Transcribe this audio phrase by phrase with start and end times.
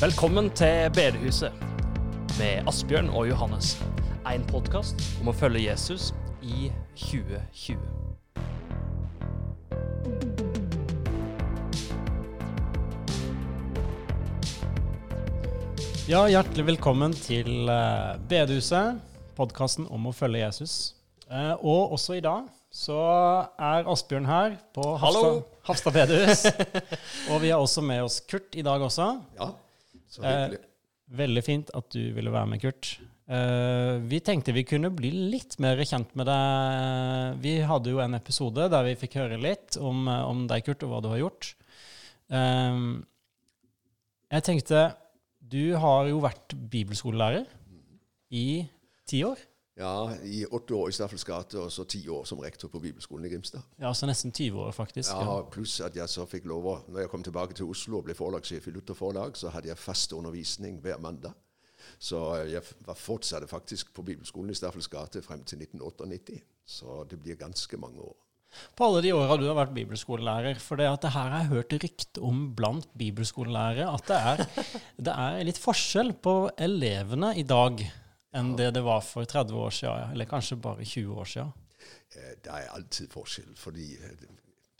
[0.00, 1.52] Velkommen til Bedehuset
[2.38, 3.78] med Asbjørn og Johannes.
[4.28, 6.12] En podkast om å følge Jesus
[6.44, 6.68] i
[7.00, 7.95] 2020.
[16.06, 19.00] Ja, hjertelig velkommen til eh, Bedehuset,
[19.34, 20.74] podkasten om å følge Jesus.
[21.26, 22.98] Eh, og også i dag så
[23.58, 25.40] er Asbjørn her på Hallo.
[25.66, 26.44] Hafstad, bedehus.
[27.32, 29.08] og vi har også med oss Kurt i dag også.
[29.38, 29.48] Ja,
[30.12, 30.60] så Eh, hyggelig.
[31.22, 32.92] veldig fint at du ville være med, Kurt.
[33.26, 37.40] Eh, vi tenkte vi kunne bli litt mer kjent med deg.
[37.42, 40.94] Vi hadde jo en episode der vi fikk høre litt om, om deg, Kurt, og
[40.94, 41.50] hva du har gjort.
[42.30, 42.78] Eh,
[44.36, 44.84] jeg tenkte
[45.52, 47.44] Du har jo vært bibelskolelærer
[48.34, 48.66] i
[49.06, 49.38] ti år.
[49.76, 53.26] Ja, i åtte år i Staffels gate, og så ti år som rektor på Bibelskolen
[53.28, 53.60] i Grimstad.
[53.78, 55.12] Ja, så nesten 20 år, faktisk.
[55.12, 58.08] Ja, pluss at jeg så fikk lov å Når jeg kom tilbake til Oslo og
[58.08, 61.36] ble forlagssjef i Luther Forlag, så hadde jeg fast undervisning hver mandag.
[61.98, 66.40] Så jeg var fortsatte faktisk på Bibelskolen i Staffels gate frem til 1998.
[66.64, 68.16] Så det blir ganske mange år.
[68.76, 70.60] På alle de åra du har vært bibelskolelærer.
[70.62, 74.64] For det at det her har jeg hørt rykte om blant bibelskolelærere, at det er,
[75.08, 77.84] det er litt forskjell på elevene i dag
[78.36, 81.54] enn det det var for 30 år siden, eller kanskje bare 20 år siden.
[82.16, 84.26] Det er alltid forskjell, fordi eh,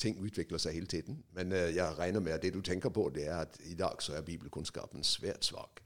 [0.00, 1.22] ting utvikler seg hele tiden.
[1.36, 4.02] Men eh, jeg regner med at det du tenker på, det er at i dag
[4.02, 5.82] så er bibelkunnskapen svært svak.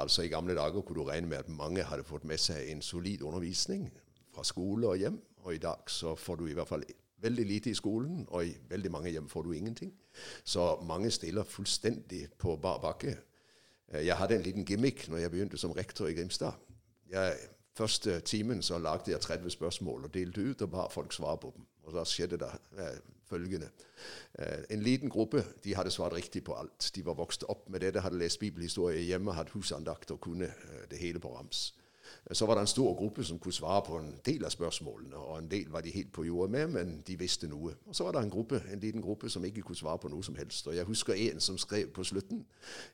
[0.00, 2.82] Altså I gamle dager kunne du regne med at mange hadde fått med seg en
[2.82, 3.88] solid undervisning
[4.34, 5.18] fra skole og hjem.
[5.44, 6.84] Og i dag så får du i hvert fall
[7.26, 9.92] veldig lite i skolen, og i veldig mange hjem får du ingenting.
[10.44, 13.16] Så mange stiller fullstendig på bar bakke.
[13.92, 16.52] Eh, Jeg hadde en liten gimmick når jeg begynte som rektor i Grimstad.
[17.10, 17.36] Jeg,
[17.76, 21.52] første timen så lagde jeg 30 spørsmål og delte ut og ba folk svare på
[21.56, 21.66] dem.
[21.86, 22.96] Og da skjedde det eh,
[23.28, 23.68] følgende.
[24.38, 26.90] Eh, en liten gruppe de hadde svart riktig på alt.
[26.94, 30.48] De var vokst opp med det, de hadde lest bibelhistorie hjemme, hatt husandakt og kunne
[30.50, 31.68] eh, det hele på rams.
[32.26, 35.16] Eh, Så var det en stor gruppe som kunne svare på en del av spørsmålene,
[35.16, 37.72] og en del var de helt på jordet med, men de visste noe.
[37.86, 40.24] Og så var det en gruppe, en liten gruppe som ikke kunne svare på noe
[40.24, 40.66] som helst.
[40.66, 42.44] Og jeg husker en som skrev på slutten,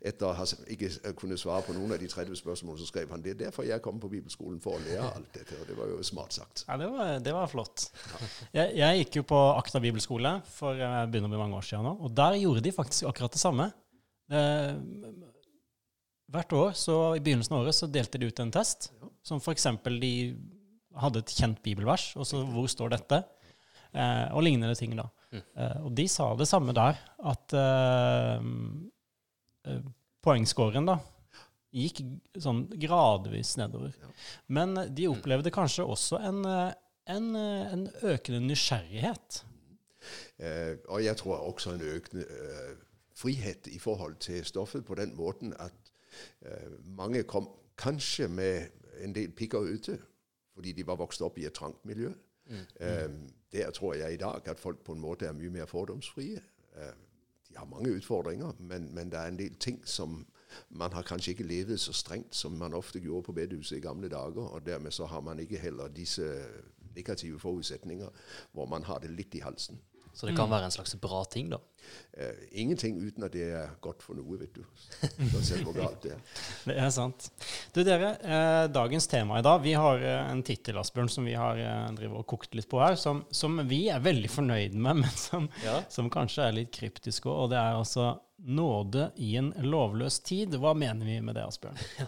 [0.01, 3.11] etter å ha ikke eh, kunne svare på noen av de 30 spørsmålene, så skrev
[3.11, 5.57] han det er derfor jeg kom på bibelskolen for å lære alt dette.
[5.63, 6.65] Og det var jo smart sagt.
[6.69, 7.89] Ja, det var, det var flott.
[8.53, 11.85] Jeg, jeg gikk jo på Akta bibelskole for jeg begynner å bli mange år siden
[11.89, 13.71] nå, og der gjorde de faktisk akkurat det samme.
[14.33, 14.75] Eh,
[16.33, 18.91] hvert år, så i begynnelsen av året, så delte de ut en test,
[19.23, 20.13] som for eksempel de
[21.01, 23.23] hadde et kjent bibelvers, og så hvor står dette?
[23.93, 25.09] Eh, og lignende ting, da.
[25.33, 27.01] Eh, og de sa det samme der,
[27.33, 28.47] at eh,
[29.69, 29.83] eh,
[30.25, 30.99] poengscoren, da,
[31.73, 32.03] gikk
[32.41, 33.97] sånn gradvis nedover.
[34.53, 36.73] Men de opplevde kanskje også en, eh,
[37.13, 39.43] en, eh, en økende nysgjerrighet.
[40.39, 42.27] Eh, og jeg tror også en økende
[43.15, 45.82] frihet i forhold til stoffet på den måten at
[46.85, 48.71] mange kom kanskje med
[49.03, 49.99] en del pikker ute
[50.53, 52.13] fordi de var vokst opp i et trangt miljø.
[52.81, 53.11] Eh,
[53.53, 56.43] der tror jeg i dag at folk på en måte er mye mer fordomsfrie.
[56.77, 56.93] Eh,
[57.49, 60.27] de har mange utfordringer, men, men det er en del ting som
[60.69, 64.09] man har kanskje ikke levet så strengt som man ofte gjorde på bedehuset i gamle
[64.09, 64.43] dager.
[64.43, 66.45] Og dermed så har man ikke heller disse
[66.95, 68.09] negative forutsetninger
[68.53, 69.81] hvor man har det litt i halsen.
[70.13, 71.59] Så det kan være en slags bra ting, da.
[72.13, 74.61] Eh, ingenting uten at det er godt for noe, vet du.
[75.33, 76.19] Uansett hvor galt det er.
[76.69, 77.31] Det er sant.
[77.75, 81.33] Du dere, eh, dagens tema i dag, vi har eh, en tittel, Asbjørn, som vi
[81.39, 85.17] har eh, og kokt litt på her, som, som vi er veldig fornøyd med, men
[85.17, 85.81] som, Ja.
[85.91, 88.11] som kanskje er litt kryptisk også, og det er altså
[88.43, 90.55] nåde i en lovløs tid.
[90.61, 91.81] Hva mener vi med det, Asbjørn?
[92.03, 92.07] Ja,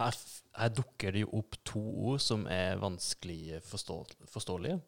[0.00, 0.18] Her,
[0.58, 1.84] her dukker det jo opp to
[2.14, 4.00] ord som er vanskelig forstå,
[4.32, 4.80] forståelige.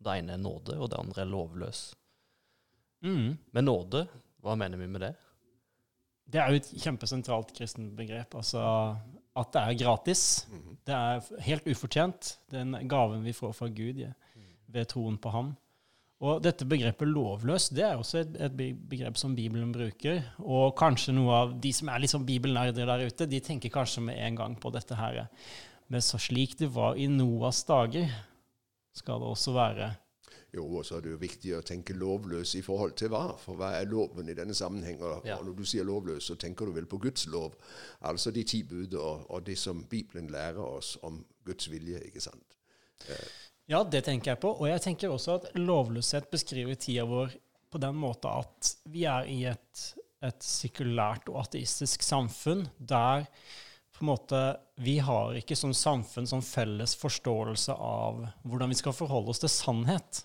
[0.00, 1.82] Det ene er nåde, og det andre er lovløs.
[3.04, 3.36] Mm.
[3.52, 4.06] Men nåde,
[4.40, 5.14] hva mener vi med det?
[6.30, 8.36] Det er jo et kjempesentralt kristenbegrep.
[8.38, 8.60] Altså
[9.38, 10.22] at det er gratis.
[10.86, 12.36] Det er helt ufortjent.
[12.52, 14.12] Den gaven vi får fra Gud ja,
[14.70, 15.52] ved troen på ham.
[16.20, 18.56] Og dette begrepet lovløs det er også et, et
[18.90, 20.20] begrep som Bibelen bruker.
[20.42, 24.20] Og kanskje noe av de som er liksom bibelnerder der ute, de tenker kanskje med
[24.20, 25.22] en gang på dette her.
[25.90, 28.12] Men så slik det var i Noas dager,
[28.94, 29.94] skal det også være.
[30.52, 33.36] Jo, og så er det jo viktig å tenke lovløs i forhold til hva.
[33.38, 34.98] For hva er loven i denne sammenheng?
[35.02, 35.36] Og, Ja.
[35.38, 37.54] og når du sier lovløs, så tenker du vel på Guds lov.
[38.02, 42.20] Altså de ti bud og, og det som Bibelen lærer oss om Guds vilje, ikke
[42.20, 42.56] sant?
[43.70, 44.50] Ja, det tenker jeg på.
[44.58, 47.36] Og jeg tenker også at lovløshet beskriver tida vår
[47.70, 49.84] på den måten at vi er i et,
[50.26, 53.28] et sekulært og ateistisk samfunn der
[53.94, 54.40] på en måte,
[54.80, 59.52] vi har ikke som samfunn sånn felles forståelse av hvordan vi skal forholde oss til
[59.52, 60.24] sannhet.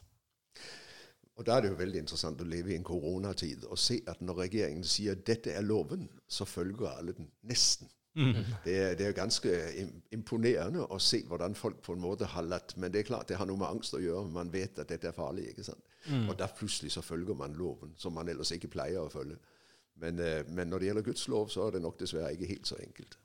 [1.36, 4.22] Og Da er det jo veldig interessant å leve i en koronatid og se at
[4.24, 7.90] når regjeringen sier at dette er loven, så følger alle den nesten.
[8.16, 8.38] Mm.
[8.64, 9.50] Det, er, det er ganske
[10.16, 13.36] imponerende å se hvordan folk på en måte har latt Men det er klart det
[13.36, 14.32] har noe med angst å gjøre.
[14.32, 15.50] Man vet at dette er farlig.
[15.52, 15.84] ikke sant?
[16.08, 16.30] Mm.
[16.30, 19.36] Og da plutselig så følger man loven, som man ellers ikke pleier å følge.
[20.00, 22.72] Men, eh, men når det gjelder Guds lov, så er det nok dessverre ikke helt
[22.72, 23.20] så enkelt.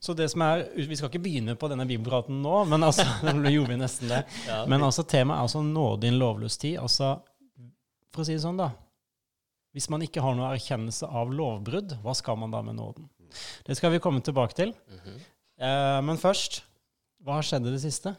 [0.00, 3.50] Så det som er, Vi skal ikke begynne på denne bibelpraten nå, men altså, nå
[3.52, 4.22] gjorde vi nesten det.
[4.46, 6.78] Ja, Men altså, temaet er altså nåde i en lovløs tid.
[6.82, 7.16] Altså,
[8.14, 8.70] for å si det sånn, da.
[9.74, 13.08] Hvis man ikke har noe erkjennelse av lovbrudd, hva skal man da med nåden?
[13.66, 14.74] Det skal vi komme tilbake til.
[14.88, 15.18] Mhm.
[15.64, 16.62] Eh, men først,
[17.22, 18.14] hva har skjedd i det siste?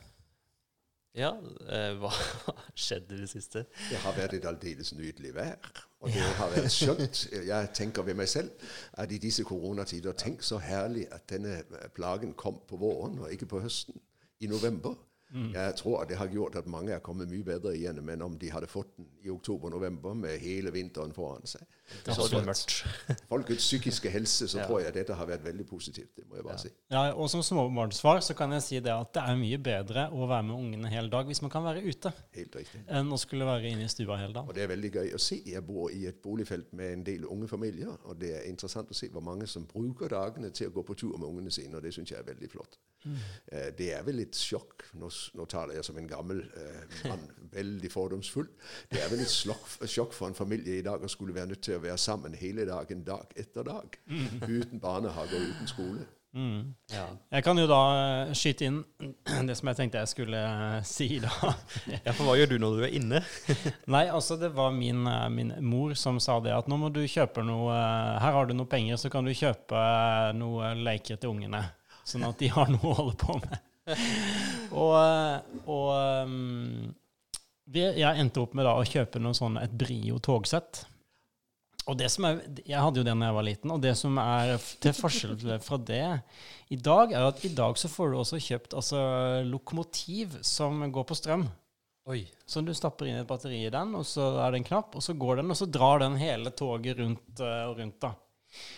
[1.15, 1.31] ja
[1.71, 2.11] eh, hva
[2.85, 3.65] skjedde i det siste?
[3.89, 5.55] Det har vært et aldeles nydelig vær.
[6.03, 7.21] Og det har vært skjønt.
[7.47, 8.51] Jeg tenker ved meg selv
[8.99, 11.61] at i disse koronatider Tenk så herlig at denne
[11.95, 13.95] plagen kom på våren og ikke på høsten.
[14.43, 14.97] I november.
[15.33, 18.37] Jeg tror at det har gjort at mange er kommet mye bedre igjennom enn om
[18.39, 21.61] de hadde fått den i oktober-november med hele vinteren foran seg.
[22.05, 22.85] Det Så mørkt.
[23.31, 24.67] folkets psykiske helse så Ja.
[24.67, 26.15] tror jeg dette har vært veldig positivt.
[26.15, 26.57] Det må jeg bare Ja.
[26.57, 26.69] si.
[26.91, 30.27] Ja, og som småbarnsfar så kan jeg si det at det er mye bedre å
[30.29, 32.81] være med ungene hele dag hvis man kan være ute, Helt riktig.
[32.87, 34.47] enn å skulle være inne i stua hele dagen.
[34.47, 35.41] Og det er veldig gøy å se.
[35.45, 38.95] Jeg bor i et boligfelt med en del unge familier, og det er interessant å
[38.95, 41.81] se hvor mange som bruker dagene til å gå på tur med ungene sine, og
[41.83, 42.77] det syns jeg er veldig flott.
[43.05, 43.17] Mm.
[43.77, 47.23] det er vel litt sjokk Nå, s- nå taler jeg som en gammel eh, mann,
[47.57, 48.49] veldig fordomsfull.
[48.91, 51.79] Det er vel et sjokk for en familie i dag å skulle være nødt til
[51.79, 53.97] å være sammen hele dagen, dag etter dag.
[54.45, 56.05] Uten barnehage og uten skole.
[56.35, 56.73] Mm.
[56.91, 57.05] Ja.
[57.31, 58.81] Jeg kan jo da eh, skyte inn
[59.47, 61.31] det som jeg tenkte jeg skulle eh, si da.
[61.87, 63.21] ja, for hva gjør du når du er inne?
[63.95, 67.05] Nei, altså det var min, eh, min mor som sa det at nå må du
[67.07, 67.71] kjøpe noe
[68.19, 69.79] Her har du noe penger, så kan du kjøpe
[70.35, 71.63] noe leker til ungene.
[72.05, 73.55] Sånn at de har noe å holde på med.
[74.81, 75.89] Og eh, og
[76.25, 76.93] um,
[77.65, 80.83] vi, jeg endte opp med da å kjøpe noe sånn, et Brio togsett.
[81.85, 84.17] Og det som er, Jeg hadde jo det da jeg var liten, og det som
[84.21, 86.05] er til forskjell fra det
[86.73, 89.01] i dag, er at i dag så får du også kjøpt altså,
[89.45, 91.45] lokomotiv som går på strøm.
[92.09, 92.23] Oi.
[92.45, 95.01] Så du stapper inn et batteri i den, og så er det en knapp, og
[95.01, 97.97] så går den, og så drar den hele toget rundt eh, og rundt.
[98.01, 98.13] da.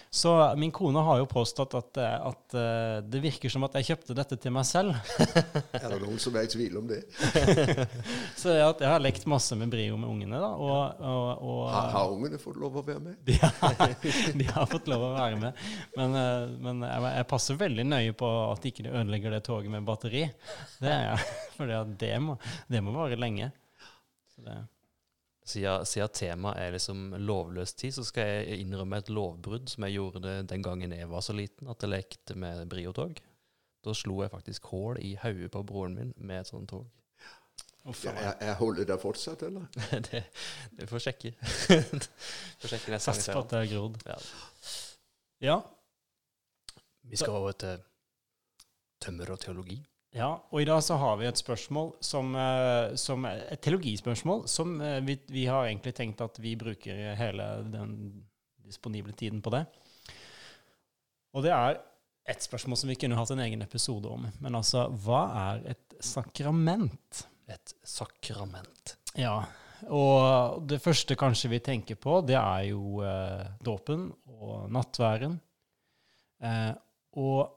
[0.10, 3.90] Så min kone har jo påstått at, eh, at eh, det virker som at jeg
[3.90, 4.96] kjøpte dette til meg selv.
[5.78, 7.02] Er det noen som er i tvil om det?
[8.42, 10.54] Så jeg, jeg har lekt masse med Brio med ungene, da.
[10.56, 13.20] Og, og, og Har, har ungene fått lov å være med?
[13.28, 13.94] de, har,
[14.40, 15.62] de har fått lov å være med.
[16.00, 19.76] Men, eh, men jeg, jeg passer veldig nøye på at ikke de ødelegger det toget
[19.76, 20.24] med batteri.
[20.80, 21.30] Det er jeg.
[21.60, 22.40] For det må,
[22.72, 23.52] det må vare lenge.
[24.34, 24.62] Så det,
[25.48, 29.96] Siden, siden temaet er liksom lovløs tid, så skal jeg innrømme et lovbrudd som jeg
[29.96, 33.22] gjorde det den gangen jeg var så liten, at jeg lekte med briotog.
[33.86, 36.90] Da slo jeg faktisk hull i hodet på broren min med et sånt tog.
[37.88, 39.68] Ja, jeg, jeg holder det fortsatt, eller?
[40.10, 40.26] det,
[40.76, 41.32] det får sjekke.
[42.60, 44.02] får sjekke neste gang Sats på at det er grodd.
[44.10, 44.18] Ja.
[45.48, 45.58] Ja,
[47.08, 47.80] Vi skal over til
[49.00, 49.78] tømmer og teologi.
[50.16, 54.80] Ja, og i dag så har vi et spørsmål som, eh, som et teologispørsmål som
[54.82, 57.94] eh, vi, vi har egentlig tenkt at vi bruker hele den
[58.68, 59.66] disponible tiden på det.
[61.36, 61.78] Og det er
[62.28, 64.26] et spørsmål som vi kunne hatt en egen episode om.
[64.44, 67.24] Men altså, hva er et sakrament?
[67.48, 68.98] Et sakrament.
[69.18, 69.42] Ja,
[69.94, 75.38] og det første kanskje vi tenker på, det er jo eh, dåpen og nattværen.
[76.42, 76.74] Eh,
[77.18, 77.54] og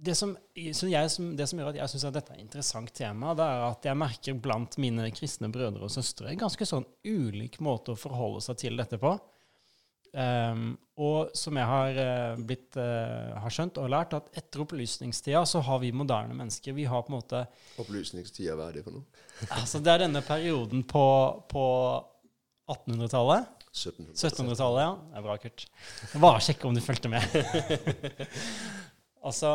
[0.00, 3.34] det som, jeg, som, det som gjør at jeg syns dette er et interessant tema,
[3.36, 7.92] det er at jeg merker blant mine kristne brødre og søstre ganske sånn ulik måte
[7.92, 9.12] å forholde seg til dette på.
[10.10, 15.44] Um, og som jeg har, eh, blitt, uh, har skjønt og lært, at etter opplysningstida
[15.46, 17.44] så har vi moderne mennesker Vi har på en måte
[17.78, 19.06] Opplysningstida, hva er det for noe?
[19.60, 21.04] Altså, det er denne perioden på,
[21.52, 21.66] på
[22.74, 23.46] 1800-tallet.
[23.70, 24.16] 1700.
[24.18, 24.90] 1700-tallet, ja.
[25.12, 25.66] Det er bra, Kurt.
[26.26, 27.38] Bare sjekke om du fulgte med.
[29.30, 29.54] altså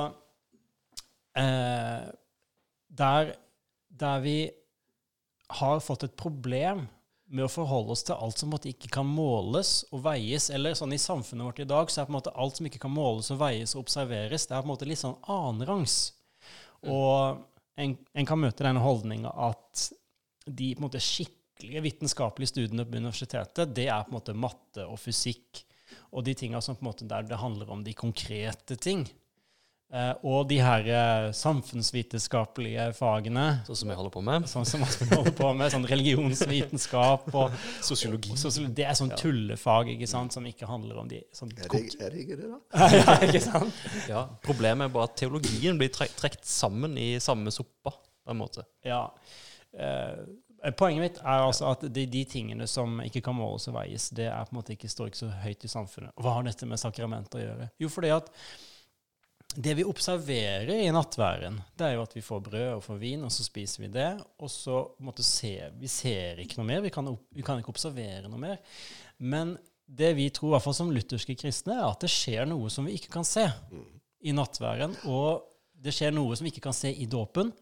[1.38, 2.06] eh,
[2.88, 3.34] der,
[3.88, 4.38] der vi
[5.60, 6.86] har fått et problem
[7.26, 10.50] med å forholde oss til alt som på ikke kan måles og veies.
[10.54, 12.82] Eller sånn i samfunnet vårt i dag, så er på en måte alt som ikke
[12.86, 15.98] kan måles og veies og observeres, det er på en måte litt sånn annenrangs.
[16.86, 17.42] Og
[17.82, 19.88] en, en kan møte denne holdninga at
[20.46, 24.86] de på en måte skikkelige vitenskapelige studiene på universitetet, det er på en måte matte
[24.86, 25.66] og fysikk
[26.16, 29.04] og de tinga som på en måte der det handler om de konkrete ting.
[29.94, 34.48] Eh, og de her eh, samfunnsvitenskapelige fagene, Sånn som jeg holder på med.
[34.50, 37.54] sånn som man holder på med, sånn religionsvitenskap og
[37.86, 38.34] Sosiologi.
[38.40, 38.74] sosiologi.
[38.82, 42.10] Det er sånn tullefag ikke sant, som ikke handler om de sånn Er det, er
[42.16, 42.90] det ikke det, da?
[42.98, 43.84] ja, ikke sant?
[44.10, 47.94] Ja, Problemet er bare at teologien blir tre trekt sammen i samme suppa,
[48.26, 48.66] på en måte.
[48.84, 49.04] Ja.
[49.78, 54.10] Eh, poenget mitt er altså at de, de tingene som ikke kan måles og veies,
[54.18, 56.16] det er på en måte ikke, står ikke så høyt i samfunnet.
[56.18, 57.70] Hva har dette med sakrament å gjøre?
[57.86, 58.32] Jo, fordi at
[59.56, 63.24] det vi observerer i nattværen, det er jo at vi får brød og får vin,
[63.24, 64.10] og så spiser vi det.
[64.44, 66.84] Og så måte ser vi ser ikke noe mer.
[66.86, 68.60] Vi kan, vi kan ikke observere noe mer.
[69.24, 72.72] Men det vi tror, i hvert fall som lutherske kristne, er at det skjer noe
[72.74, 73.46] som vi ikke kan se
[74.26, 74.98] i nattværen.
[75.12, 75.46] Og
[75.86, 77.54] det skjer noe som vi ikke kan se i dåpen.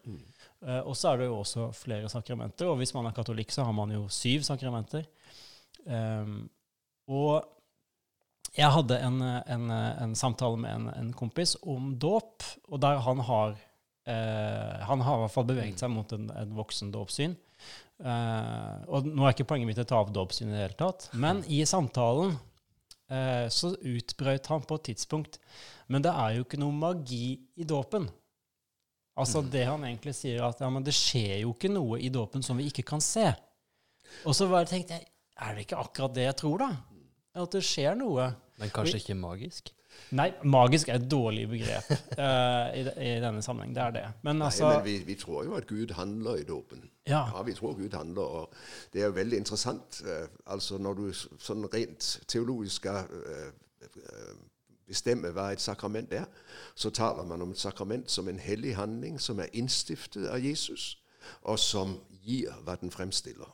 [0.64, 2.70] Eh, og så er det jo også flere sakramenter.
[2.70, 5.06] Og hvis man er katolikk, så har man jo syv sakramenter.
[5.84, 6.46] Um,
[7.12, 7.44] og
[8.54, 13.22] jeg hadde en, en, en samtale med en, en kompis om dåp, og der han
[13.26, 13.56] har
[14.06, 17.34] eh, Han har i hvert fall beveget seg mot en, en voksendåpssyn.
[18.04, 21.08] Eh, og nå er ikke poenget mitt å ta av dåpssyn i det hele tatt,
[21.18, 22.36] men i samtalen
[23.10, 25.38] eh, så utbrøt han på et tidspunkt
[25.86, 28.08] Men det er jo ikke noe magi i dåpen.
[29.14, 32.42] Altså det han egentlig sier, at ja, men det skjer jo ikke noe i dåpen
[32.42, 33.28] som vi ikke kan se.
[34.26, 35.06] Og så bare tenkte jeg,
[35.38, 36.70] er det ikke akkurat det jeg tror, da?
[37.34, 38.30] At det skjer noe.
[38.60, 39.72] Men kanskje ikke magisk?
[40.14, 43.74] Nei, magisk er et dårlig begrep uh, i, i denne sammenheng.
[43.74, 44.04] Det er det.
[44.22, 46.84] Men Nei, altså men vi, vi tror jo at Gud handler i dåpen.
[47.06, 47.24] Ja.
[47.32, 48.54] Ja, vi tror Gud handler, og
[48.92, 50.02] det er jo veldig interessant.
[50.06, 53.50] Uh, altså Når du sånn rent teologisk skal eh,
[53.86, 54.34] eh,
[54.86, 56.26] bestemme hva et sakrament er,
[56.74, 60.98] så taler man om et sakrament som en hellig handling som er innstiftet av Jesus,
[61.42, 63.50] og som gir hva den fremstiller.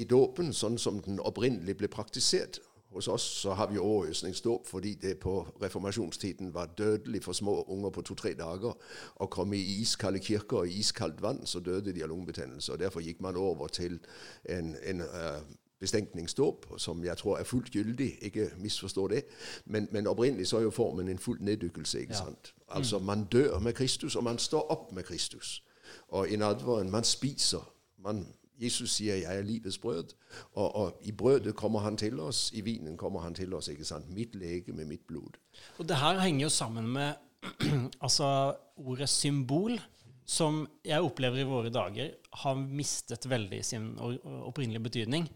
[0.00, 2.56] I dåpen, sånn som den opprinnelig ble praktisert
[2.92, 7.90] hos oss, så har vi overøsningsdåp fordi det på reformasjonstiden var dødelig for små unger
[7.90, 8.72] på to-tre dager
[9.20, 12.72] å komme i iskalde kirker og iskaldt vann, så døde de av lungebetennelse.
[12.72, 14.00] og Derfor gikk man over til
[14.48, 15.40] en, en uh,
[15.80, 19.22] bestenkningsdåp, som jeg tror er fullt gyldig, ikke misforstå det.
[19.64, 22.00] Men, men opprinnelig så er jo formen en full neddykkelse.
[22.00, 22.54] ikke sant?
[22.68, 25.64] Altså man dør med Kristus, og man står opp med Kristus.
[26.08, 27.72] Og i nadveren man spiser.
[27.98, 28.26] Man,
[28.58, 30.14] Jesus sier 'jeg er livets brød',
[30.52, 33.68] og, og i brødet kommer han til oss, i vinen kommer han til oss.
[33.68, 34.10] ikke sant?
[34.10, 35.38] Mitt lege med mitt blod.
[35.78, 37.12] Og det her henger jo sammen med
[38.04, 39.80] altså ordet symbol,
[40.26, 45.28] som jeg opplever i våre dager har mistet veldig sin opprinnelige betydning.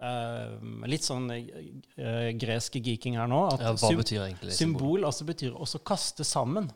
[0.00, 0.56] Uh,
[0.88, 3.42] litt sånn uh, gresk geeking her nå.
[3.52, 4.80] At Ja, hva betyr egentlig symbol?
[4.80, 6.70] symbol altså betyr også kaste sammen.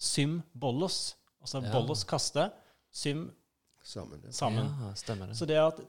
[0.00, 1.16] Symbolos.
[1.40, 1.72] Altså Ja.
[1.72, 2.50] bollos kaste,
[2.92, 3.30] sym
[3.90, 4.22] Sammen.
[4.24, 4.32] Ja.
[4.36, 4.70] sammen.
[4.84, 5.38] Ja, stemmer det.
[5.38, 5.80] Så det at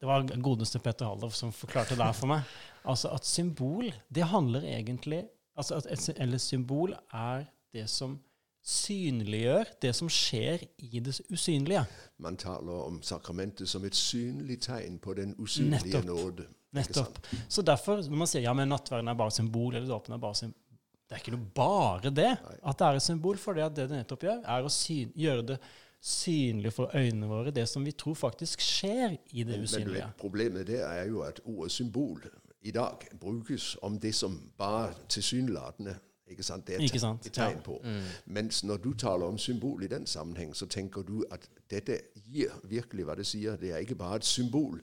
[0.00, 2.42] Det var godeste Peter Haldorf som forklarte det her for meg.
[2.84, 5.22] Altså at symbol, det handler egentlig
[5.56, 8.18] altså at et, Eller symbol er det som
[8.64, 11.84] synliggjør det som skjer i det usynlige.
[12.24, 16.06] Man taler om sakramentet som et synlig tegn på den usynlige Nettopp.
[16.08, 16.46] nåde.
[16.74, 17.18] Nettopp.
[17.48, 20.38] Så derfor, når man sier ja, men nattverden er bare symbol, eller dåpen er bare
[20.40, 20.60] symbol
[21.04, 23.88] Det er ikke noe bare det at det er et symbol, for det at det
[23.90, 25.58] det nettopp gjør, er å syn, gjøre det
[26.04, 29.94] synlig for øynene våre, det som vi tror faktisk skjer i det Men usynlige.
[30.04, 32.22] vet, problemet der er jo at ordet symbol
[32.62, 35.94] i dag brukes om det som bare tilsynelatende
[36.30, 36.66] ikke sant?
[36.66, 37.26] Det er Ikke sant?
[37.26, 37.60] et tegn Ja.
[37.62, 37.84] på.
[38.26, 41.98] Mens når du taler om symbol i den sammenheng, så tenker du at dette
[42.32, 43.56] gir virkelig hva det sier.
[43.56, 44.80] Det er ikke bare et symbol,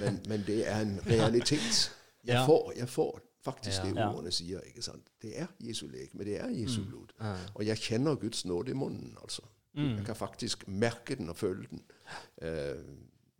[0.00, 1.92] men, men det er en realitet.
[2.24, 2.46] Jeg Ja.
[2.46, 3.88] får, jeg får faktisk Ja.
[3.88, 4.08] det Ja.
[4.12, 4.60] ordene sier.
[4.66, 5.02] ikke sant?
[5.22, 7.08] Det er Jesu lek, men det er Jesu blod.
[7.54, 9.42] Og jeg kjenner Guds nåde i munnen, altså.
[9.98, 11.82] Jeg kan faktisk merke den og føle den.
[12.42, 12.82] Eh,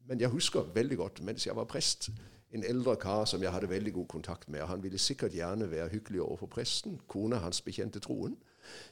[0.06, 2.10] men jeg husker veldig godt, mens jeg var prest,
[2.50, 4.60] en eldre kar som jeg hadde veldig god kontakt med.
[4.60, 7.00] og Han ville sikkert gjerne være hyggelig overfor presten.
[7.08, 8.36] Kona hans bekjente troen.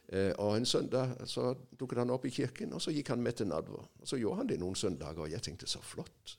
[0.08, 3.32] Eh, og en søndag så dukket han opp i kirken, og så gikk han med
[3.32, 3.88] til nadver.
[4.00, 6.38] Og så gjorde han det noen søndager, og jeg tenkte så flott.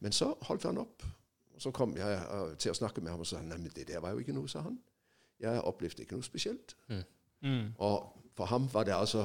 [0.00, 1.02] Men så holdt han opp.
[1.54, 3.88] Og så kom jeg eh, til å snakke med ham og sa nei, men det
[3.88, 4.78] der var jo ikke noe, sa han.
[5.40, 6.76] Jeg opplevde ikke noe spesielt.
[7.42, 7.74] Mm.
[7.78, 9.24] Og for ham var det altså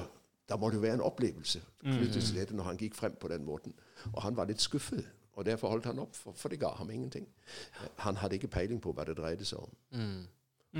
[0.49, 3.27] Der må det jo være en opplevelse knyttet til dette når han gikk frem på
[3.31, 3.73] den måten.
[4.11, 6.91] Og han var litt skuffet, og derfor holdt han opp, for, for det ga ham
[6.91, 7.27] ingenting.
[8.03, 9.75] Han hadde ikke peiling på hva det dreide seg om.
[9.95, 10.23] Mm.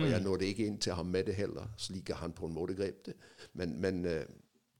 [0.01, 2.75] Og jeg nådde ikke inn til ham med det heller, slik han på en måte
[2.75, 3.13] grep det.
[3.53, 4.25] Men, men eh,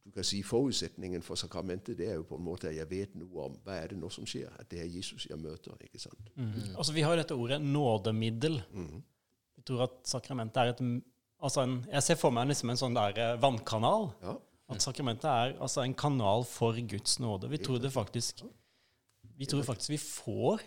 [0.06, 3.14] du kan si forutsetningen for sakramentet det er jo på en måte at jeg vet
[3.16, 4.52] noe om hva er det nå som skjer.
[4.60, 5.78] At det er Jesus jeg møter.
[5.86, 6.32] ikke sant?
[6.76, 8.60] Altså, vi har jo dette ordet nådemiddel.
[9.56, 10.82] Vi tror at sakramentet er et
[11.44, 14.10] altså en, Jeg ser for meg liksom en sånn der eh, vannkanal.
[14.24, 14.36] Ja.
[14.74, 17.50] At sakramentet er altså en kanal for Guds nåde.
[17.52, 18.44] Vi tror det faktisk
[19.38, 20.62] Vi tror faktisk vi får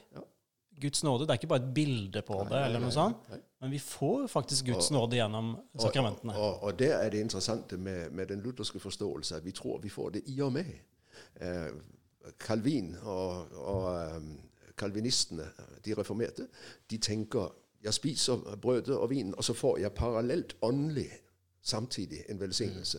[0.80, 1.24] Guds nåde.
[1.24, 3.28] Det er ikke bare et bilde på det, eller noe sånt,
[3.62, 6.34] men vi får faktisk Guds nåde gjennom sakramentene.
[6.36, 9.78] Og, og, og det er det interessante med, med den lutherske forståelse at vi tror
[9.80, 10.72] vi får det i og med.
[11.40, 11.70] Eh,
[12.42, 13.46] Calvin og,
[14.76, 15.46] kalvinistene,
[15.84, 16.48] de reformerte,
[16.90, 21.06] de tenker jeg spiser brødet og vinen, og så får jeg parallelt åndelig
[21.66, 22.98] samtidig en velsignelse.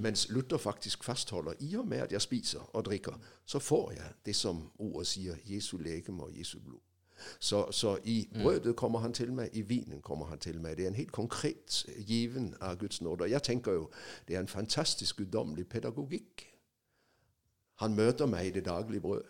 [0.00, 4.12] Mens Luther faktisk fastholder i og med at jeg spiser og drikker, så får jeg
[4.26, 6.80] det som ordet sier, Jesu legeme og Jesu blod.
[7.40, 10.76] Så, så i brødet kommer han til meg, i vinen kommer han til meg.
[10.76, 13.22] Det er en helt konkret given av Guds nåde.
[13.22, 13.90] Og jeg tenker jo
[14.28, 16.46] det er en fantastisk guddommelig pedagogikk.
[17.74, 19.22] Han møter meg i det daglige brød.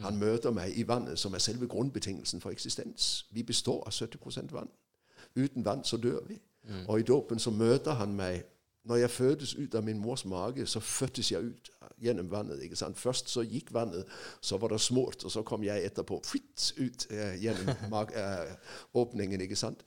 [0.00, 3.26] Han møter meg i vannet, som er selve grunnbetingelsen for eksistens.
[3.30, 4.68] Vi består av 70 vann.
[5.36, 6.40] Uten vann så dør vi.
[6.88, 8.44] Og i dåpen så møter han meg
[8.84, 11.70] Når jeg fødes ut av min mors mage, så fødtes jeg ut
[12.02, 12.62] gjennom vannet.
[12.62, 12.98] ikke sant?
[12.98, 14.04] Først så gikk vannet,
[14.40, 18.50] så var det smurt, og så kom jeg etterpå fritt ut eh, gjennom mag eh,
[18.94, 19.40] åpningen.
[19.40, 19.84] ikke sant?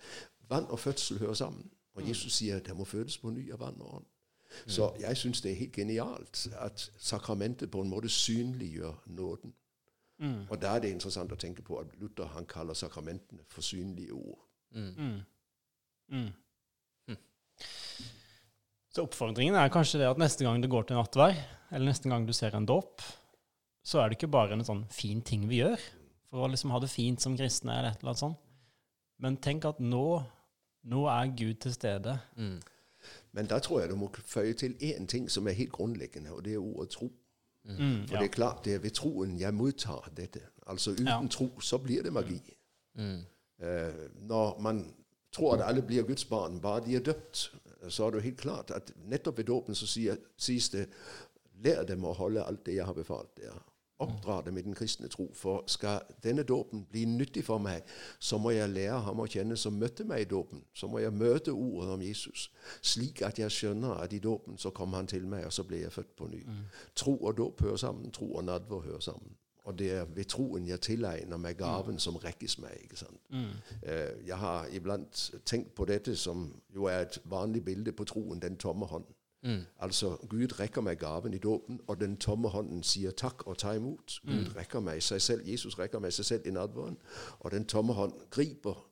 [0.50, 1.68] Vann og fødsel hører sammen.
[1.96, 4.06] Og Jesus sier jeg må fødes på ny av vann og ånd.
[4.68, 9.54] Så jeg syns det er helt genialt at sakramentet på en måte synliggjør nåden.
[10.50, 14.14] Og da er det interessant å tenke på at Luther han kaller sakramentene for synlige
[14.14, 14.40] ord.
[14.72, 15.22] Mm.
[16.08, 16.30] Mm.
[18.96, 21.36] Så oppfordringen er kanskje det at neste gang du går til nattvær,
[21.76, 23.04] eller neste gang du ser en dåp,
[23.84, 25.82] så er det ikke bare en sånn fin ting vi gjør
[26.30, 28.40] for å liksom ha det fint som kristne, eller et eller annet sånt.
[29.20, 30.06] Men tenk at nå,
[30.88, 32.16] nå er Gud til stede.
[32.40, 32.58] Mm.
[33.36, 36.46] Men da tror jeg du må føye til én ting som er helt grunnleggende, og
[36.48, 37.12] det er ordet tro.
[37.68, 38.22] Mm, For ja.
[38.22, 40.40] det er klart, det er ved troen jeg mottar dette.
[40.72, 41.20] Altså uten Ja.
[41.32, 42.40] tro så blir det magi.
[42.96, 43.26] Mm.
[43.60, 44.86] Uh, når man
[45.36, 47.52] tror at alle blir Guds barn, bare de er døpt,
[47.90, 50.88] så er det jo helt klart at nettopp ved dåpen så sies det
[51.64, 53.62] Lær dem å holde alt det jeg har befalt dere.
[54.04, 55.30] Oppdra dem i den kristne tro.
[55.34, 57.86] For skal denne dåpen bli nyttig for meg,
[58.20, 60.66] så må jeg lære ham å kjenne som møtte meg i dåpen.
[60.76, 62.50] Så må jeg møte ordet om Jesus,
[62.84, 65.80] slik at jeg skjønner at i dåpen så kom han til meg, og så ble
[65.86, 66.44] jeg født på ny.
[66.96, 68.12] Tro og dåp hører sammen.
[68.12, 69.32] Tro og nadver hører sammen.
[69.66, 72.78] Og det er ved troen jeg tilegner meg gaven som rekkes meg.
[72.84, 73.20] ikke sant?
[73.84, 78.40] Eh, Jeg har iblant tenkt på dette som jo er et vanlig bilde på troen,
[78.42, 79.06] den tomme hånd.
[79.80, 83.72] Altså, Gud rekker meg gaven i dåpen, og den tomme hånden sier takk og ta
[83.78, 84.20] imot.
[84.26, 86.98] Gud rekker meg seg selv, Jesus rekker meg seg selv i nadveren,
[87.40, 88.88] og den tomme hånd griper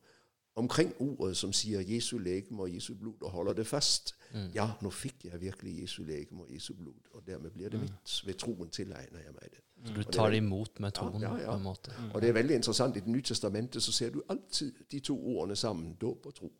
[0.56, 4.14] omkring ordet som sier Jesu legeme og Jesu blod, og holder det fast.
[4.54, 8.22] Ja, nå fikk jeg virkelig Jesu legeme og Jesu blod, og dermed blir det mitt.
[8.26, 9.60] Ved troen tilegner jeg meg det.
[9.84, 11.50] Så du det er tar det imot med troen Ja, ja, ja.
[11.50, 11.92] på en måte.
[12.14, 12.96] Og det er veldig interessant.
[12.96, 15.92] I Det nye testamentet så ser du alltid de to ordene sammen.
[16.00, 16.50] Dåp og tro.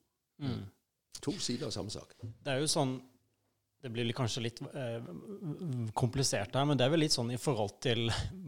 [1.24, 2.14] To sider av samme sak.
[2.20, 2.98] Det er jo sånn
[3.84, 5.02] Det blir kanskje litt eh,
[5.92, 8.06] komplisert her, men det er vel litt sånn i forhold til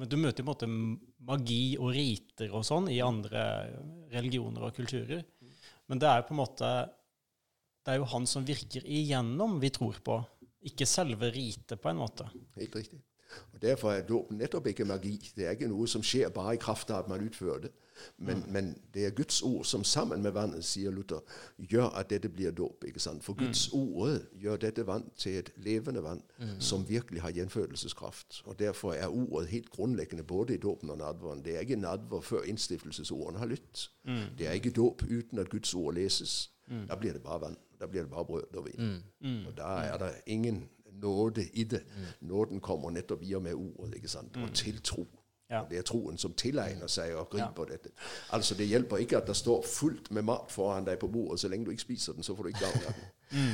[0.08, 0.68] Du møter jo på en måte
[1.28, 3.42] magi og riter og sånn i andre
[4.14, 5.24] religioner og kulturer.
[5.88, 6.70] Men det er jo på en måte
[7.84, 10.16] Det er jo han som virker igjennom vi tror på,
[10.66, 12.26] ikke selve ritet, på en måte.
[12.56, 12.98] Helt riktig.
[13.54, 15.32] Og Derfor er dåp nettopp ikke magi.
[15.36, 17.72] Det er ikke noe som skjer bare i kraft av at man utfører det.
[18.18, 21.22] Men, men det er Guds ord som sammen med vannet, sier Luther,
[21.58, 22.84] gjør at dette blir dåp.
[23.24, 26.20] For Guds ord gjør dette vann til et levende vann
[26.60, 28.42] som virkelig har gjenfødelseskraft.
[28.44, 31.40] Og Derfor er ordet helt grunnleggende både i dåpen og nadveren.
[31.44, 33.90] Det er ikke nadver før innstiftelsesordene har lytt.
[34.38, 36.50] Det er ikke dåp uten at Guds ord leses.
[36.88, 37.56] Da blir det bare vann.
[37.80, 39.02] Da blir det bare brød og vin.
[39.46, 40.68] Og da er det ingen
[41.02, 41.82] nåde i det.
[42.20, 44.36] Nåden kommer nettopp i og med ordet, ikke sant?
[44.36, 45.06] og til tro.
[45.50, 45.60] Ja.
[45.70, 47.90] Det er troen som tilegner seg og griper dette.
[48.34, 51.40] Altså Det hjelper ikke at det står fullt med mat foran deg på bordet.
[51.40, 53.12] Så lenge du ikke spiser den, så får du ikke gagn av den.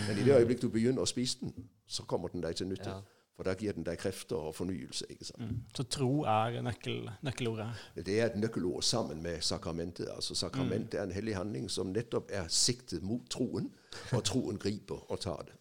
[0.09, 2.89] Men i det øyeblikk du begynner å spise den, så kommer den deg til nytte.
[2.89, 3.01] Ja.
[3.37, 5.07] For da gir den deg krefter og fornyelse.
[5.11, 5.53] ikke sant?
[5.77, 7.69] Så tro er nøkkel, nøkkelordet.
[7.97, 10.09] Det er et nøkkelord sammen med sakramentet.
[10.17, 13.71] Altså Sakramentet er en hellig handling som nettopp er siktet mot troen,
[14.13, 15.57] og troen griper og tar det.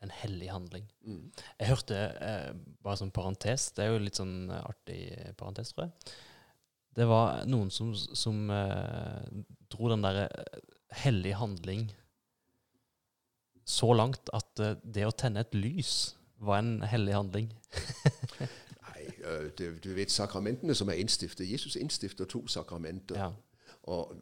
[0.00, 0.86] En hellig handling.
[1.58, 5.00] Jeg hørte, eh, bare som parentes, det er jo litt sånn eh, artig
[5.36, 6.14] parentes, tror jeg.
[6.96, 10.62] Det var noen som, som eh, dro den derre eh,
[11.04, 11.90] hellig handling
[13.70, 17.52] så langt at eh, det å tenne et lys var en hellig handling.
[18.88, 19.46] Nei, øh,
[19.84, 21.46] du vet sakramentene som er innstiftet.
[21.50, 23.20] Jesus innstifter to sakramenter.
[23.20, 23.30] Ja.
[23.92, 24.16] Og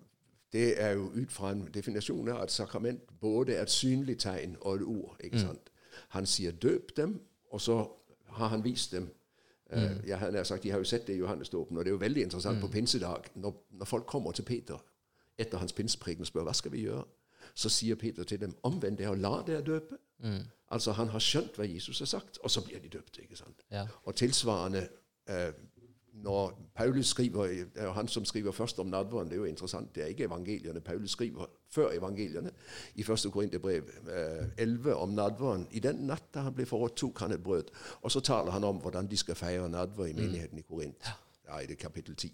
[0.53, 4.57] det er jo ut fra en definisjon av at sakrament både er et synlig tegn
[4.61, 5.17] og et ord.
[5.25, 5.71] ikke sant?
[6.09, 7.89] Han sier 'døp dem', og så
[8.27, 9.09] har han vist dem.
[9.73, 9.83] Mm.
[9.83, 12.01] Uh, jeg har sagt, De har jo sett det i Johannesdåpen, og det er jo
[12.01, 14.85] veldig interessant på pinsedag, når, når folk kommer til Peter
[15.39, 17.05] etter hans pinsepreken og spør hva skal vi gjøre,
[17.55, 19.97] så sier Peter til dem 'omvend dere og la dere døpe'.
[20.71, 23.19] Altså Han har skjønt hva Jesus har sagt, og så blir de døpt.
[23.19, 23.63] ikke sant?
[23.71, 23.87] Ja.
[24.05, 24.89] Og tilsvarende
[25.29, 25.53] eh,
[26.23, 29.29] når Paulus skriver, Det er jo han som skriver først om nadveren.
[29.29, 29.95] Det er jo interessant.
[29.95, 30.81] Det er ikke evangeliene.
[30.81, 32.51] Paulus skriver før evangeliene.
[32.95, 33.33] I 1.
[33.33, 35.67] Korinterbrev eh, 11 om nadveren.
[35.71, 37.65] I den natt da han ble forrådt, tok han et brød.
[38.03, 41.09] Og så taler han om hvordan de skal feire nadver i menigheten i Korint.
[41.49, 42.33] Ja, i det kapittel 10.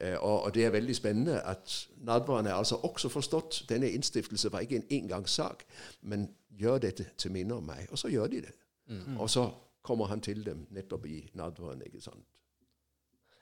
[0.00, 3.64] Eh, og, og, det er veldig spennende at nadveren er altså også forstått.
[3.68, 5.64] Denne innstiftelse var ikke en engangssak,
[6.02, 7.86] men gjør dette til minne om meg.
[7.90, 8.54] Og så gjør de det.
[8.86, 9.16] Mm.
[9.16, 9.50] Og så
[9.82, 11.82] kommer han til dem nettopp i nadveren.
[11.86, 12.24] ikke sant?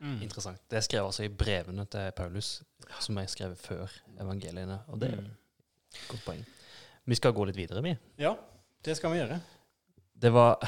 [0.03, 0.19] Mm.
[0.27, 0.59] Interessant.
[0.71, 2.57] Det er skrevet altså i brevene til Paulus,
[3.01, 4.81] som er skrevet før evangeliene.
[4.91, 5.29] Og det er mm.
[5.95, 6.43] et godt poeng.
[7.05, 7.95] Vi skal gå litt videre, vi.
[8.23, 8.35] Ja,
[8.85, 9.39] det skal vi gjøre.
[10.23, 10.59] Det var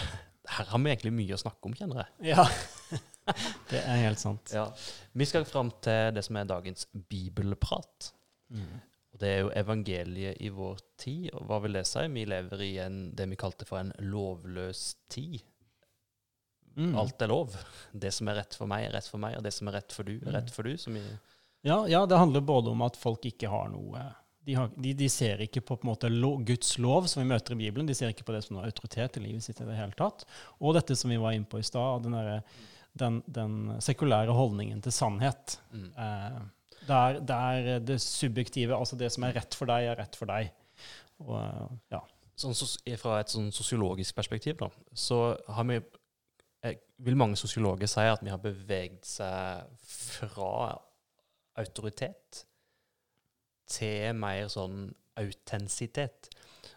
[0.44, 2.34] Her har vi egentlig mye å snakke om, kjenner jeg.
[2.34, 2.42] Ja,
[3.70, 4.52] det er helt sant.
[4.52, 4.66] Ja.
[5.16, 8.10] Vi skal fram til det som er dagens bibelprat.
[8.52, 8.74] Mm.
[9.14, 11.30] Og Det er jo evangeliet i vår tid.
[11.32, 12.02] Og hva vil det si?
[12.12, 15.40] Vi lever i en, det vi kalte for en lovløs tid.
[16.76, 16.96] Mm.
[16.98, 17.54] Alt er lov.
[17.92, 19.94] Det som er rett for meg, er rett for meg, og det som er rett
[19.94, 20.74] for du, er rett for du.
[21.64, 24.02] Ja, ja, det handler både om at folk ikke har noe
[24.44, 27.54] De, har, de, de ser ikke på, på måte, lo, Guds lov, som vi møter
[27.54, 27.86] i Bibelen.
[27.88, 30.26] De ser ikke på det som noe autoritet i livet sitt i det hele tatt.
[30.60, 32.42] Og dette som vi var inne på i stad, den,
[33.00, 35.56] den, den, sekulære holdningen til sannhet.
[35.72, 35.88] Mm.
[35.96, 36.42] Eh,
[36.84, 40.52] der, der det subjektive, altså det som er rett for deg, er rett for deg.
[41.24, 41.40] Og,
[41.94, 42.02] ja.
[42.36, 42.56] Sånn,
[42.98, 44.66] fra et sånn sosiologisk perspektiv da,
[44.98, 45.78] så har vi
[47.02, 50.76] vil mange sosiologer si at vi har beveget seg fra
[51.60, 52.44] autoritet
[53.70, 54.88] til mer sånn
[55.20, 56.30] autentisitet.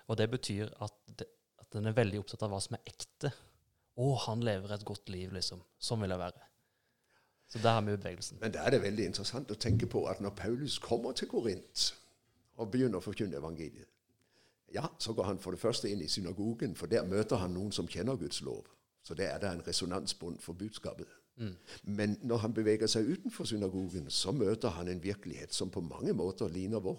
[0.07, 1.27] Og det betyr at, det,
[1.61, 3.31] at en er veldig opptatt av hva som er ekte.
[3.97, 5.63] Å, han lever et godt liv, liksom.
[5.81, 6.43] Sånn vil det være.
[7.47, 8.39] Så der har vi bevegelsen.
[8.41, 11.91] Men da er det veldig interessant å tenke på at når Paulus kommer til Korint
[12.57, 13.87] og begynner å forkynne evangeliet,
[14.75, 17.71] ja, så går han for det første inn i synagogen, for der møter han noen
[17.71, 18.65] som kjenner Guds lov.
[19.07, 21.05] Så der er da en resonansbånd for budskapet.
[21.37, 21.55] Mm.
[21.83, 26.13] Men når han beveger seg utenfor synagogen, så møter han en virkelighet som på mange
[26.13, 26.97] måter ligner vår.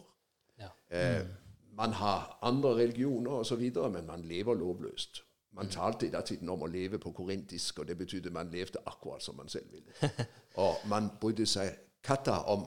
[0.59, 0.71] Ja.
[0.91, 1.35] Eh, mm.
[1.77, 3.61] man har andre religioner osv.,
[3.93, 5.23] men man lever lovløst.
[5.53, 5.71] Man mm.
[5.71, 9.37] talte i datiden om å leve på korintisk, og det betydde man levde akkurat som
[9.37, 10.11] man selv ville.
[10.65, 12.65] og man brydde seg katta om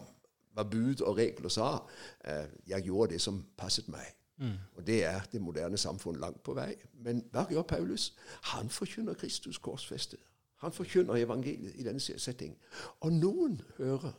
[0.54, 1.80] hva bud og regler sa.
[2.24, 4.06] Eh, jeg gjorde det som passet meg.
[4.42, 4.58] Mm.
[4.76, 6.74] Og det er det moderne samfunn langt på vei.
[6.94, 8.14] Men hva gjør Paulus?
[8.54, 10.20] Han forkynner Kristus korsfestet.
[10.62, 12.58] Han forkynner evangeliet i denne setting.
[13.00, 14.12] Og noen hører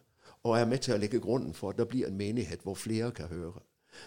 [0.43, 3.11] og er med til å legge grunnen for at det blir en menighet hvor flere
[3.11, 3.63] kan høre.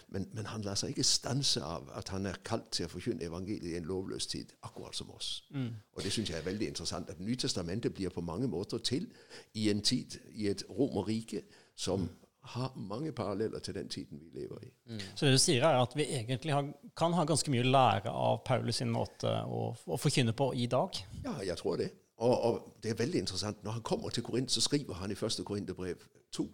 [0.08, 3.28] Men, men, han lar seg ikke stanse av at han er kalt til å forkynne
[3.28, 5.44] evangeliet i en lovløs tid, akkurat som oss.
[5.54, 5.70] Mm.
[5.94, 7.10] Og det syns jeg er veldig interessant.
[7.10, 9.06] At Nytestamentet blir på mange måter til
[9.54, 11.44] i en tid, i et Romerrike,
[11.76, 14.72] som mm har mange paralleller til den tiden vi lever i.
[14.86, 15.00] Mm.
[15.16, 18.12] Så det du sier, er at vi egentlig har, kan ha ganske mye å lære
[18.12, 21.00] av Paulus sin måte å, å forkynne på i dag?
[21.24, 21.90] Ja, jeg tror det.
[22.18, 23.64] Og, og, det er veldig interessant.
[23.64, 25.42] Når han kommer til Korint, så skriver han i 1.
[25.46, 26.48] Korinterbrev 2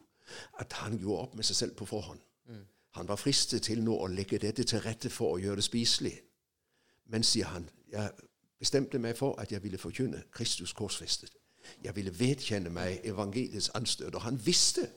[0.59, 2.19] at han gjorde opp med seg selv på forhånd.
[2.47, 2.63] Mm.
[2.95, 6.15] Han var fristet til nå å legge dette til rette for å gjøre det spiselig.
[7.11, 8.09] Men, sier han, jeg
[8.59, 11.35] bestemte meg for at jeg ville forkynne Kristus korsfestet.
[11.83, 14.15] Jeg ville vedkjenne meg evangeliets anstøt.
[14.15, 14.87] Og han visste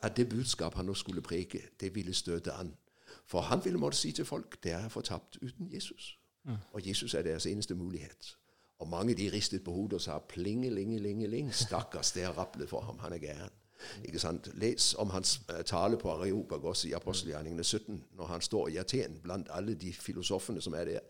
[0.00, 2.74] at det budskap han nå skulle preke, det ville støte an.
[3.26, 6.18] For han ville måtte si til folk det er fortapt uten Jesus.
[6.44, 6.56] Mm.
[6.72, 8.36] Og Jesus er deres eneste mulighet.
[8.78, 12.98] Og mange de ristet på hodet og sa plingelingelingeling, stakkars, det har rapplet for ham,
[12.98, 13.50] han er gæren.
[14.04, 14.48] Ikke sant?
[14.54, 19.20] Les om hans uh, tale på Areopagos i apostelgjerningene 17, når han står i Aten
[19.22, 21.00] blant alle de filosofene som er der.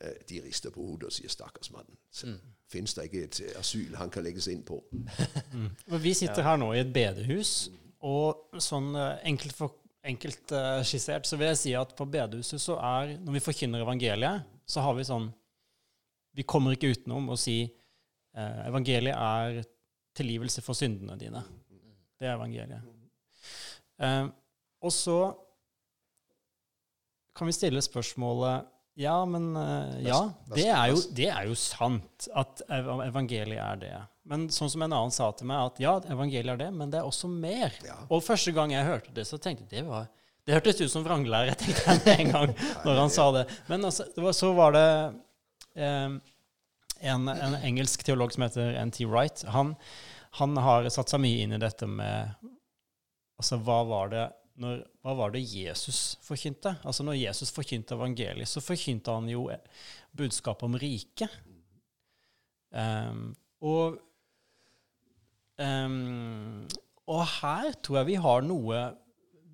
[0.00, 1.96] Uh, de rister på hodet og sier 'stakkars mannen'.
[2.24, 2.38] Mm.
[2.68, 4.84] Fins det ikke et asyl han kan legges inn på?
[5.54, 6.02] mm.
[6.02, 7.70] Vi sitter her nå i et bedehus.
[8.06, 12.62] Og sånn eh, enkelt, for, enkelt uh, skissert så vil jeg si at på bedehuset
[12.62, 15.28] så er Når vi forkynner evangeliet, så har vi sånn
[16.36, 19.60] Vi kommer ikke utenom å si uh, evangeliet er
[20.16, 21.42] tilgivelse for syndene dine.
[22.18, 22.88] Det er evangeliet.
[24.00, 24.26] Uh,
[24.80, 25.20] og så
[27.36, 28.68] kan vi stille spørsmålet
[29.00, 29.52] Ja, men
[30.04, 30.18] ja,
[30.50, 33.92] det er, jo, det er jo sant at evangeliet er det.
[34.28, 37.00] Men sånn som en annen sa til meg, at ja, evangeliet er det, men det
[37.00, 37.72] er også mer.
[37.86, 37.96] Ja.
[38.12, 40.10] Og første gang jeg hørte det, så tenkte jeg det var
[40.48, 42.52] det hørtes ut som vranglære, tenkte jeg med en gang
[42.86, 43.46] når han sa det.
[43.68, 44.86] Men altså, det var, så var det
[45.76, 46.16] eh,
[47.12, 49.04] en, en, engelsk teolog som heter N.T.
[49.06, 49.44] Wright.
[49.54, 49.74] Han,
[50.40, 52.34] han, har satt seg mye inn i dette med
[53.40, 54.24] Altså, hva var det
[54.60, 56.74] når, hva var det Jesus forkynte?
[56.84, 59.46] Altså Når Jesus forkynte evangeliet, så forkynte han jo
[60.12, 61.38] budskapet om riket.
[62.68, 63.30] Um,
[63.64, 63.96] og
[65.60, 66.64] Um,
[67.10, 68.82] og her tror jeg vi har noe,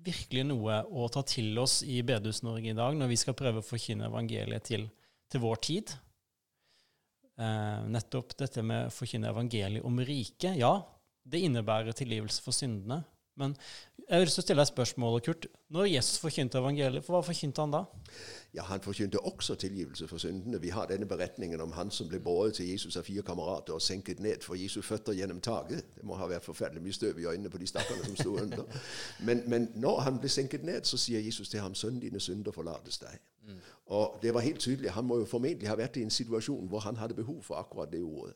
[0.07, 3.65] virkelig noe å ta til oss i Bedehus-Norge i dag, når vi skal prøve å
[3.65, 4.85] forkynne evangeliet til,
[5.27, 5.95] til vår tid.
[7.37, 10.55] Uh, nettopp dette med å forkynne evangeliet om riket.
[10.61, 10.79] Ja,
[11.27, 13.01] det innebærer tilgivelse for syndene.
[13.37, 13.53] Men
[14.07, 15.45] jeg har lyst til å stille deg spørsmålet, Kurt.
[15.75, 17.81] Når Jesus forkynte evangeliet, for hva forkynte han da?
[18.55, 20.61] Ja, Han forkynte også tilgivelse for syndene.
[20.61, 23.81] Vi har denne beretningen om han som ble båret til Jesus av fire kamerater og
[23.81, 25.85] senket ned for Jesu føtter gjennom taket.
[25.95, 28.63] Det må ha vært forferdelig mye støv i øynene på de stakkarene som sto under.
[29.19, 32.51] Men, men, når han ble senket ned, så sier Jesus til ham, 'Sønnen, dine synder
[32.51, 33.19] forlates deg'.
[33.47, 33.59] Mm.
[33.85, 34.91] Og det var helt tydelig.
[34.91, 37.91] Han må jo formentlig ha vært i en situasjon hvor han hadde behov for akkurat
[37.91, 38.33] det ordet.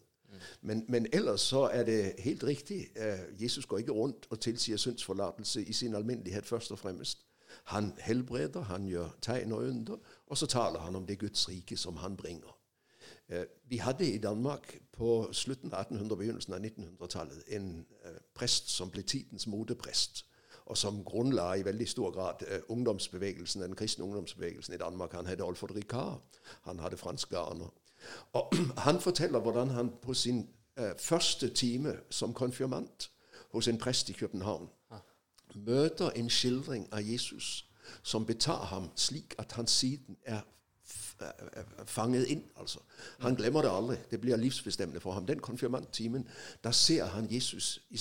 [0.62, 2.88] Men, men, ellers så er det helt riktig.
[2.96, 7.26] Eh, Jesus går ikke rundt og tilsier syndsforlatelse i sin alminnelighet først og fremst.
[7.64, 11.78] Han helbreder, han gjør tegn og under, og så taler han om det Guds rike
[11.78, 12.58] som han bringer.
[13.30, 18.70] Eh, vi hadde i Danmark på slutten av 1800- begynnelsen av 1900-tallet en eh, prest
[18.70, 20.26] som ble tidens modeprest,
[20.66, 25.14] og som grunnla i veldig stor grad ungdomsbevegelsen, den kristne ungdomsbevegelsen i Danmark.
[25.14, 26.22] Han het Alfred Ricard.
[26.62, 27.74] Han hadde franske aner.
[28.34, 28.54] Og
[28.86, 33.12] Han forteller hvordan han på sin eh, første time som konfirmant
[33.52, 34.70] hos en prest i København
[35.56, 37.66] møter en skildring av Jesus
[38.04, 40.42] som betar ham slik at han siden er
[41.86, 42.44] fanget inn.
[42.60, 42.80] altså.
[43.20, 43.96] Han glemmer det aldri.
[44.12, 45.26] Det blir livsbestemmende for ham.
[45.26, 46.28] Den konfirmanttimen,
[46.64, 48.00] da ser han Jesus i,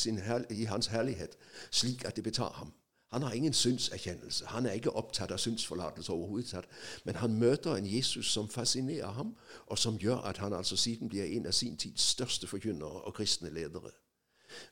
[0.51, 1.37] i hans herlighet
[1.71, 2.73] slik at det betar ham.
[3.11, 4.47] Han har ingen syndserkjennelse.
[4.47, 6.67] Han er ikke opptatt av syndsforlatelse overhodet.
[7.05, 11.09] Men han møter en Jesus som fascinerer ham, og som gjør at han altså siden
[11.09, 13.91] blir en av sin tids største forkynnere og kristne ledere.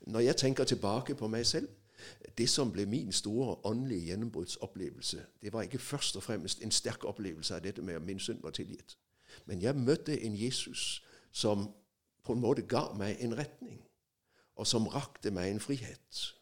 [0.00, 1.68] Når jeg tenker tilbake på meg selv
[2.38, 7.04] Det som ble min store åndelige gjennombruddsopplevelse, det var ikke først og fremst en sterk
[7.04, 8.98] opplevelse av dette med at min synd var tilgitt.
[9.46, 11.74] Men jeg møtte en Jesus som
[12.24, 13.82] på en måte ga meg en retning,
[14.56, 16.37] og som rakte meg en frihet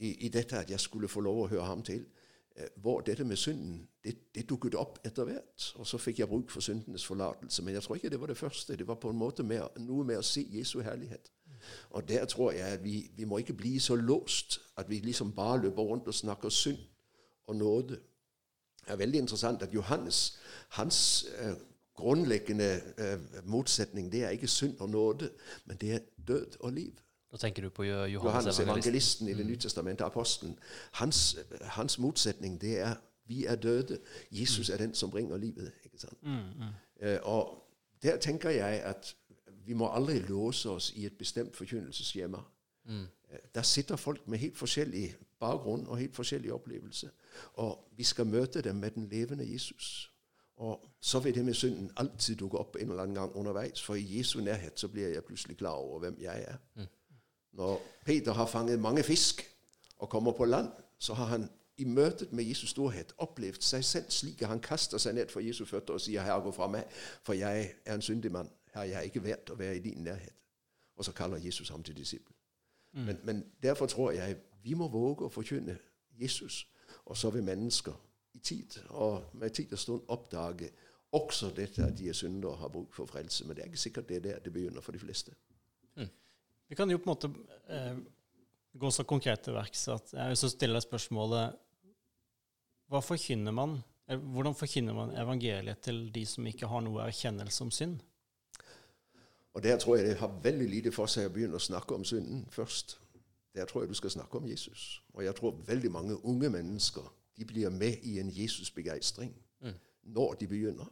[0.00, 2.04] i, i, dette at jeg skulle få lov å høre ham til.
[2.56, 5.72] Eh, hvor dette med synden det, det dukket opp etter hvert.
[5.76, 7.62] Og så fikk jeg bruk for syndenes forlatelse.
[7.62, 8.76] Men jeg tror ikke det var det første.
[8.76, 11.32] Det var på en måte mer, noe med å se Jesu herlighet.
[11.90, 15.32] Og der tror jeg at vi, vi må ikke bli så låst at vi liksom
[15.36, 16.78] bare løper rundt og snakker synd
[17.46, 18.00] og nåde.
[18.80, 21.54] Det er veldig interessant at Johannes, hans eh,
[21.94, 25.30] grunnleggende eh, motsetning, det er ikke synd og nåde,
[25.64, 26.92] men det er død og liv.
[27.32, 30.58] Da tenker du på Johannes, Johannes evangelisten i Det nye testamentet, apostelen.
[30.92, 32.94] Hans, hans, motsetning det er
[33.26, 33.98] vi er døde.
[34.30, 34.72] Jesus mm.
[34.72, 35.72] er den som bringer livet.
[35.84, 36.22] ikke sant?
[36.22, 36.62] Mm, mm.
[37.00, 37.64] Eh, og
[38.02, 39.16] der tenker jeg at
[39.66, 42.38] vi må aldri låse oss i et bestemt forkynnelsesskjema.
[42.84, 43.02] Mm.
[43.02, 47.10] Eh, der sitter folk med helt forskjellig bakgrunn og helt forskjellig opplevelse.
[47.54, 50.12] Og vi skal møte dem med den levende Jesus.
[50.56, 53.82] Og så vil det med synden alltid dukke opp en eller annen gang underveis.
[53.82, 56.56] For i Jesu nærhet så blir jeg plutselig klar over hvem jeg er.
[57.52, 57.58] Mm.
[57.58, 59.46] Når Peter har fanget mange fisk
[59.98, 64.10] og kommer på land, så har han i møtet med Jesus storhet opplevd seg selv
[64.12, 66.84] slik at han kaster seg ned for Jesu føtter og sier, 'Herre, gå fra meg,
[67.22, 68.50] for jeg er en syndig mann.
[68.74, 70.36] Herre, jeg er ikke verdt å være i din nærhet.'
[70.96, 72.34] Og så kaller Jesus ham til disippel.
[72.92, 73.00] Mm.
[73.00, 75.78] Men, men, derfor tror jeg vi må våge å forkynne
[76.20, 76.66] Jesus,
[77.04, 77.92] og så vil mennesker
[78.34, 80.70] i tid og med tid og stund oppdage
[81.12, 83.46] også dette at de er syndere og har bruk for frelse.
[83.46, 85.32] Men det er ikke sikkert det er der det begynner for de fleste.
[86.70, 87.30] Vi kan jo på en måte
[87.68, 87.96] eh,
[88.78, 91.58] gå så konkret til verks at jeg vil stille deg spørsmålet
[92.90, 93.80] hva forkynner man,
[94.10, 98.00] Hvordan forkynner man evangeliet til de som ikke har noe erkjennelse om synd?
[99.54, 102.04] Og Der tror jeg det har veldig lite for seg å begynne å snakke om
[102.04, 102.96] synden først.
[103.54, 105.02] Der tror jeg du skal snakke om Jesus.
[105.14, 107.06] Og jeg tror veldig mange unge mennesker
[107.38, 109.30] de blir med i en Jesusbegeistring
[109.62, 109.78] mm.
[110.02, 110.90] når de begynner.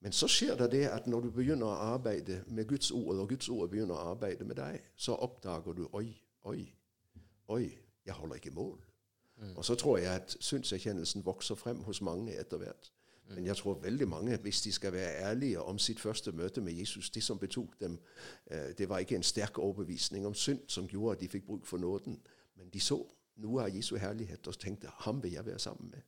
[0.00, 3.28] Men så skjer det det at når du begynner å arbeide med Guds ord, og
[3.28, 6.08] Guds ord begynner å arbeide med deg, så oppdager du oi,
[6.48, 6.62] oi,
[7.52, 7.66] oi,
[8.06, 8.78] jeg holder ikke mål.
[9.36, 9.56] Mm.
[9.56, 12.92] Og så tror jeg at synserkjennelsen vokser frem hos mange etter hvert.
[13.28, 13.34] Mm.
[13.34, 16.72] Men jeg tror veldig mange, hvis de skal være ærlige om sitt første møte med
[16.72, 17.98] Jesus Det som betok dem,
[18.46, 21.66] eh, det var ikke en sterk overbevisning om synd som gjorde at de fikk bruk
[21.66, 22.20] for nåden,
[22.56, 23.04] men de så
[23.36, 26.02] noe av Jesu herlighet og tenkte ham vil jeg være sammen med.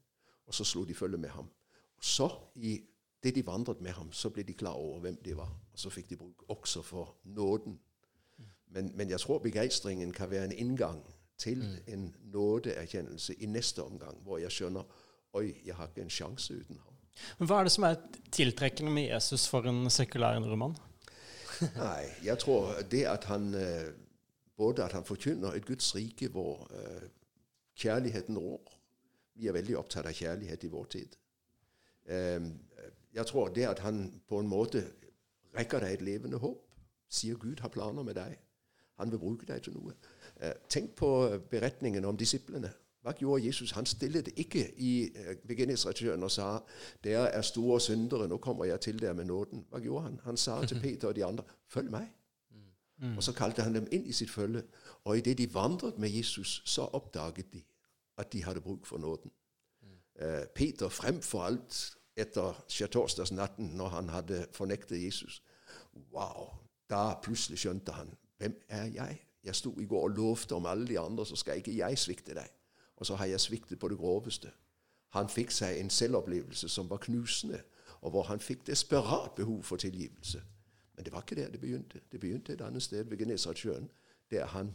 [0.47, 1.49] Og så slo de følge med ham.
[1.97, 2.81] Og så, i
[3.23, 5.51] det de vandret med ham, så ble de klar over hvem de var.
[5.73, 7.79] Og så fikk de bruk også for nåden.
[8.73, 11.03] Men, men jeg tror begeistringen kan være en inngang
[11.39, 11.93] til mm.
[11.93, 14.83] en nådeerkjennelse i neste omgang, hvor jeg skjønner
[15.33, 16.97] oi, jeg har ikke en sjanse uten ham.
[17.39, 18.01] Men Hva er det som er
[18.33, 20.77] tiltrekkende med Jesus for en sekulær nordmann?
[21.77, 23.93] Nei, jeg tror det at han eh,
[24.57, 27.03] både at han forkynner et Guds rike hvor uh,
[27.79, 28.79] kjærligheten rår
[29.35, 31.15] Vi er veldig opptatt av kjærlighet i vår tid.
[32.05, 32.51] Um,
[33.15, 34.85] jeg tror det at han på en måte
[35.59, 36.63] rekker deg et levende håp,
[37.13, 38.39] sier Gud har planer med deg.
[39.01, 39.93] Han vil bruke deg til noe.
[40.41, 41.11] Eh, tenk på
[41.51, 42.71] beretningen om disiplene.
[43.03, 43.73] Hva gjorde Jesus?
[43.75, 46.61] Han stillet ikke i eh, og sa
[47.05, 49.65] 'Dere er store syndere, nå kommer jeg til dere med nåden'.
[49.71, 50.21] Hva gjorde han?
[50.25, 52.09] Han sa til Peter og de andre 'Følg meg'.
[53.03, 53.17] Mm.
[53.17, 54.63] Og så kalte han dem inn i sitt følge.
[55.05, 57.63] Og idet de vandret med Jesus, så oppdaget de
[58.19, 59.31] at de hadde bruk for nåden.
[59.83, 60.27] Mm.
[60.27, 65.43] Eh, Peter fremfor alt etter skjærtorsdagsnatten, når han hadde fornektet Jesus.
[66.13, 66.53] Wow!
[66.91, 68.11] Da plutselig skjønte han
[68.43, 69.21] hvem er jeg?
[69.45, 72.35] Jeg sto i går og lovte om alle de andre, så skal ikke jeg svikte
[72.35, 72.49] deg.
[72.97, 74.51] Og så har jeg sviktet på det groveste.
[75.15, 77.63] Han fikk seg en selvopplevelse som var knusende,
[78.01, 80.43] og hvor han fikk desperat behov for tilgivelse.
[80.95, 82.01] Men det var ikke der det begynte.
[82.13, 83.91] Det begynte et annet sted ved Genesaretsjøen,
[84.31, 84.75] der han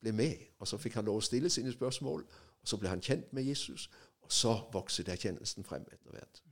[0.00, 0.34] ble med.
[0.58, 2.26] Og så fikk han lov å stille sine spørsmål,
[2.62, 3.90] og så ble han kjent med Jesus,
[4.22, 6.42] og så vokste erkjennelsen frem etter hvert.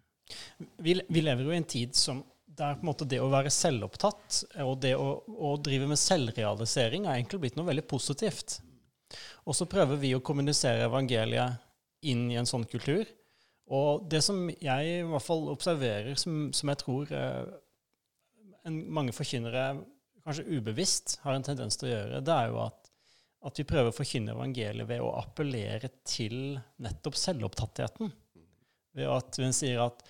[0.76, 3.52] Vi, vi, lever jo i en tid som der på en måte det å være
[3.52, 8.58] selvopptatt og det å, å drive med selvrealisering er egentlig blitt noe veldig positivt.
[9.48, 11.60] Og så prøver vi å kommunisere evangeliet
[12.08, 13.06] inn i en sånn kultur.
[13.72, 17.52] Og det som jeg i hvert fall observerer, som, som jeg tror eh,
[18.68, 19.66] en, mange forkynnere
[20.22, 22.90] kanskje ubevisst har en tendens til å gjøre, det er jo at,
[23.48, 28.12] at vi prøver å forkynne evangeliet ved å appellere til nettopp selvopptattheten.
[28.98, 30.04] Ved at hun sier at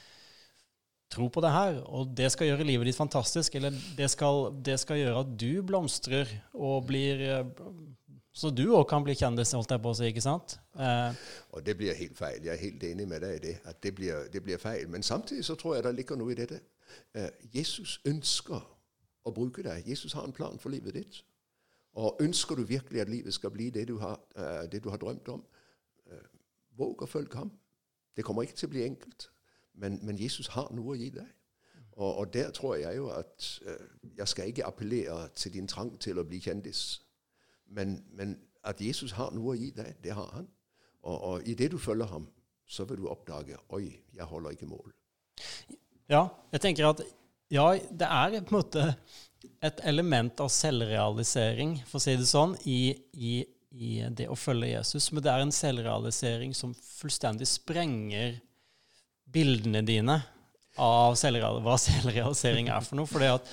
[1.12, 4.78] tro på det her, og det skal gjøre livet ditt fantastisk, eller det skal, det
[4.80, 7.44] skal gjøre at du blomstrer og blir eh,
[8.32, 10.54] Så du òg kan bli kjendis, holdt jeg på å si, ikke sant?
[10.80, 11.24] Eh.
[11.52, 12.38] Og det blir helt feil.
[12.40, 13.56] Jeg er helt enig med deg i det.
[13.68, 14.86] At det blir, det blir feil.
[14.88, 16.62] Men samtidig så tror jeg det ligger noe i dette.
[17.12, 18.64] Eh, Jesus ønsker
[19.28, 19.84] å bruke deg.
[19.84, 21.20] Jesus har en plan for livet ditt.
[22.00, 24.96] Og ønsker du virkelig at livet skal bli det du har, eh, det du har
[24.96, 25.44] drømt om,
[26.08, 26.28] uh,
[26.78, 27.52] våg å følge ham.
[28.16, 29.28] Det kommer ikke til å bli enkelt.
[29.74, 31.28] Men, men Jesus har noe å gi deg.
[31.92, 35.92] Og, og, der tror jeg jo at uh, jeg skal ikke appellere til din trang
[36.00, 37.02] til å bli kjendis.
[37.68, 40.48] Men, men at Jesus har noe å gi deg, det har han.
[41.02, 42.28] Og, og i det du følger ham,
[42.68, 44.92] så vil du oppdage oi, jeg holder ikke mål.
[46.08, 47.02] Ja, jeg tenker at
[47.52, 48.84] ja, det er på en måte
[49.62, 53.34] et element av selvrealisering, for å si det sånn, i, i,
[53.74, 55.10] i det å følge Jesus.
[55.12, 58.38] Men det er en selvrealisering som fullstendig sprenger
[59.32, 60.18] bildene dine
[60.80, 63.10] av hva selvrealisering er for noe.
[63.10, 63.48] For at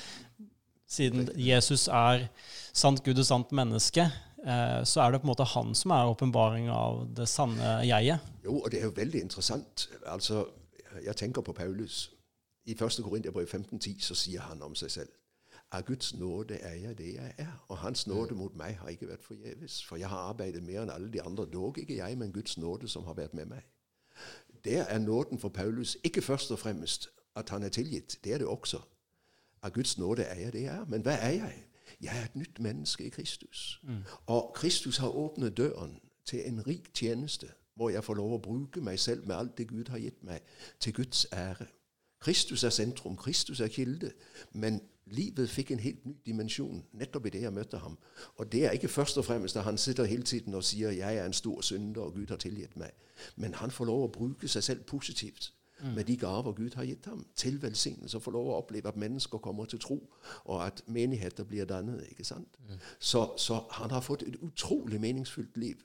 [0.90, 2.28] siden Jesus er
[2.74, 4.08] sant Gud og sant menneske,
[4.46, 8.26] eh, så er det på en måte han som er åpenbaring av det sanne jeget.
[8.46, 9.90] Jo, og det er jo veldig interessant.
[10.08, 10.46] Altså,
[11.04, 12.10] jeg tenker på Paulus.
[12.66, 13.02] I 1.
[13.04, 15.16] Korinterbrev 15,10 så sier han om seg selv
[15.72, 17.52] av Guds nåde er jeg det jeg er.
[17.70, 19.84] Og Hans nåde mot meg har ikke vært forgjeves.
[19.86, 21.46] For jeg har arbeidet mer enn alle de andre.
[21.46, 23.66] Dog ikke jeg, men Guds nåde som har vært med meg.
[24.66, 28.20] Der er nåden for Paulus ikke først og fremst at han er tilgitt.
[28.24, 28.80] Det er det også.
[29.62, 30.86] Av Guds nåde er jeg det jeg er.
[30.86, 31.64] Men hva er jeg?
[32.02, 33.82] Jeg er et nytt menneske i Kristus.
[33.84, 34.04] Mm.
[34.26, 38.82] Og Kristus har åpnet døren til en rik tjeneste, hvor jeg får lov å bruke
[38.82, 40.40] meg selv med alt det Gud har gitt meg,
[40.80, 41.66] til Guds ære.
[42.20, 44.12] Kristus er sentrum, Kristus er kilde.
[44.54, 47.98] Men livet fikk en helt ny dimensjon nettopp i det jeg møtte ham.
[48.38, 51.18] Og det er ikke først og fremst at han sitter hele tiden og sier 'jeg
[51.18, 52.94] er en stor synder, og Gud har tilgitt meg'.
[53.36, 55.54] Men han får lov å bruke seg selv positivt
[55.84, 55.94] mm.
[55.96, 58.18] med de gaver Gud har gitt ham, til velsignelse.
[58.18, 60.10] Og får lov å oppleve at mennesker kommer til tro,
[60.44, 62.08] og at menigheter blir dannet.
[62.10, 62.60] ikke sant?
[62.70, 62.76] Mm.
[63.00, 65.76] Så, så han har fått et utrolig meningsfullt liv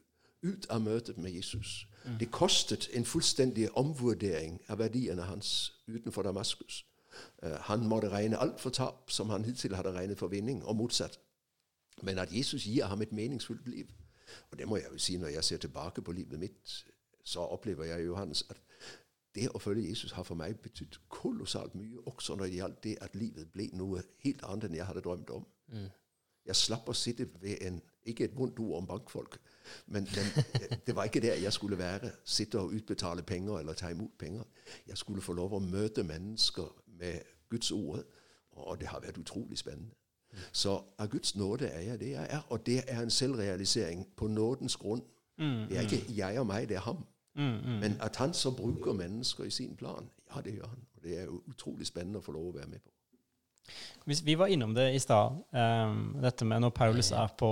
[0.43, 1.87] ut av møtet med Jesus.
[2.05, 2.19] Mm.
[2.21, 6.85] Det kostet en fullstendig omvurdering av verdiene hans utenfor Damaskus.
[7.43, 10.77] Uh, han måtte regne alt for tap som han hittil hadde regnet for vinning, og
[10.77, 11.21] motsatt.
[12.03, 13.87] Men at Jesus gir ham et meningsfullt liv.
[14.51, 16.85] Og det må jeg jo si når jeg ser tilbake på livet mitt,
[17.25, 18.61] så opplever jeg Johannes at
[19.35, 22.95] det å følge Jesus har for meg betydd kolossalt mye, også når det gjaldt det
[23.03, 25.47] at livet ble noe helt annet enn jeg hadde drømt om.
[25.73, 25.89] Mm.
[26.47, 29.39] Jeg slapp å sitte ved en Ikke et vondt ord om bankfolk,
[29.87, 30.45] men, men,
[30.87, 32.11] det var ikke der jeg skulle være.
[32.25, 34.43] Sitte og utbetale penger eller ta imot penger.
[34.87, 38.03] Jeg skulle få lov å møte mennesker med Guds ord,
[38.53, 39.95] og det har vært utrolig spennende.
[40.53, 44.27] Så av Guds nåde er jeg det jeg er, og det er en selvrealisering på
[44.27, 45.03] nådens grunn.
[45.39, 46.17] Mm, det er ikke mm.
[46.17, 47.05] jeg og meg, det er ham.
[47.35, 50.79] Mm, Men at han så bruker mennesker i sin plan, ja, det gjør han.
[50.97, 52.94] Og det er utrolig spennende å få lov å være med på.
[54.05, 57.51] Vi var innom det i stad, um, dette med når Paulus er på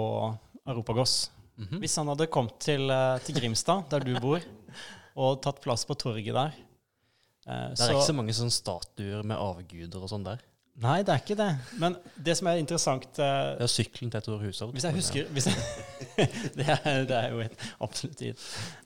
[0.66, 1.31] Europagos.
[1.57, 1.79] Mm -hmm.
[1.79, 4.40] Hvis han hadde kommet til, uh, til, Grimstad, der du bor,
[5.16, 6.53] og tatt plass på torget der
[7.46, 10.38] uh, Det er så, ikke så mange sånne statuer med avguder og sånn der?
[10.75, 11.59] Nei, det er ikke det.
[11.79, 11.96] Men
[12.27, 13.25] det som er interessant uh,
[13.59, 14.72] Det er sykkelen til Tor Hushovd.
[14.72, 15.57] Hvis jeg husker hvis jeg,
[16.57, 18.39] det, er, det, er, jo et, absolutt et,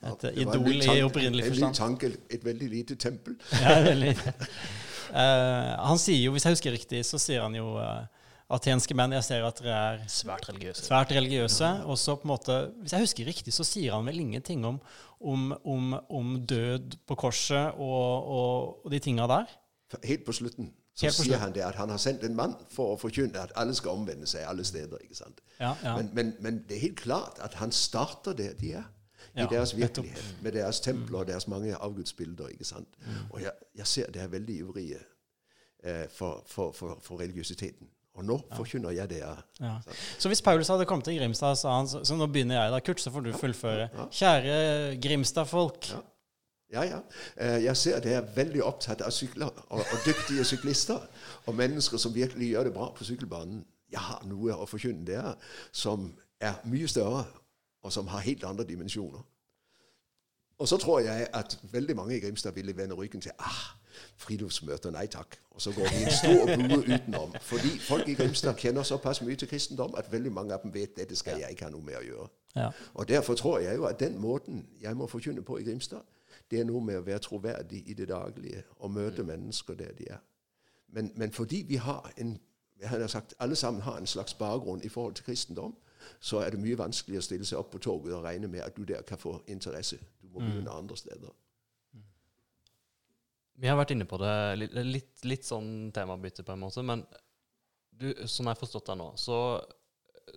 [0.03, 1.65] et idol i opprinnelig forstand.
[1.65, 3.37] En ny tanke, et veldig lite tempel.
[3.53, 4.17] ja, veldig.
[4.17, 4.43] Uh,
[5.13, 8.07] han sier jo, hvis jeg husker riktig, så sier han jo uh,
[8.53, 10.87] atenske menn Jeg ser at dere er svært religiøse.
[10.87, 11.71] Svært religiøse.
[11.87, 14.81] Og så på en måte, Hvis jeg husker riktig, så sier han vel ingenting om,
[15.21, 19.55] om, om, om død på korset og, og, og de tinga der?
[20.05, 21.43] Helt på slutten så på sier slutten.
[21.43, 24.27] han det at han har sendt en mann for å forkynne at alle skal omvende
[24.29, 24.97] seg alle steder.
[25.05, 25.43] ikke sant?
[25.61, 25.97] Ja, ja.
[25.99, 28.87] Men, men, men det er helt klart at han starter der de er.
[29.37, 32.49] I Ja, deres virkelighet, med deres templer og deres mange avgudsbilder.
[32.49, 32.89] ikke sant?
[33.05, 33.13] Mm.
[33.31, 34.99] Og jeg, jeg ser det er veldig ivrige
[35.85, 37.89] eh, for, for, for, for religiøsiteten.
[38.17, 39.19] Og nå forkynner jeg det.
[39.61, 39.75] Ja.
[40.19, 42.79] Så hvis Paulus hadde kommet til Grimstad, sa han så, så nå begynner jeg da,
[42.81, 43.89] Kurt, så får du fullføre.
[44.11, 45.91] Kjære Grimstad-folk.
[45.93, 46.01] Ja.
[46.73, 46.97] Ja, ja.
[47.37, 51.05] Eh, Jeg ser dere er veldig opptatt av sykler og, og dyktige syklister.
[51.47, 53.61] Og mennesker som virkelig gjør det bra på sykkelbanen.
[53.93, 55.37] Jeg har noe å forkynne dere
[55.73, 56.09] som
[56.43, 57.23] er mye større,
[57.87, 59.27] og som har helt andre dimensjoner.
[60.59, 63.77] Og så tror jeg at veldig mange i Grimstad ville vende ryggen til ah,
[64.17, 65.39] friluftsmøter, nei takk.
[65.51, 67.35] Og så går de en stor bue utenom.
[67.41, 70.97] Fordi folk i Grimstad kjenner såpass mye til kristendom at veldig mange av dem vet
[70.97, 72.29] dette skal jeg ikke ha noe med å gjøre.
[72.57, 72.71] Ja.
[72.95, 76.03] Og Derfor tror jeg jo at den måten jeg må forkynne på i Grimstad,
[76.51, 80.11] det er noe med å være troverdig i det daglige og møte mennesker der de
[80.11, 80.25] er.
[80.89, 82.39] Men, men fordi vi har en
[82.81, 85.77] jeg har sagt, alle sammen har en slags bakgrunn i forhold til kristendom,
[86.21, 88.77] så er det mye vanskeligere å stille seg opp på toget og regne med at
[88.77, 89.99] du der kan få interesse.
[90.23, 91.35] Du må begynne andre steder.
[93.57, 94.35] Vi har vært inne på det,
[94.85, 97.07] litt, litt, sånn temabytte på en måte, men
[97.89, 99.39] du, som jeg har forstått deg nå, så,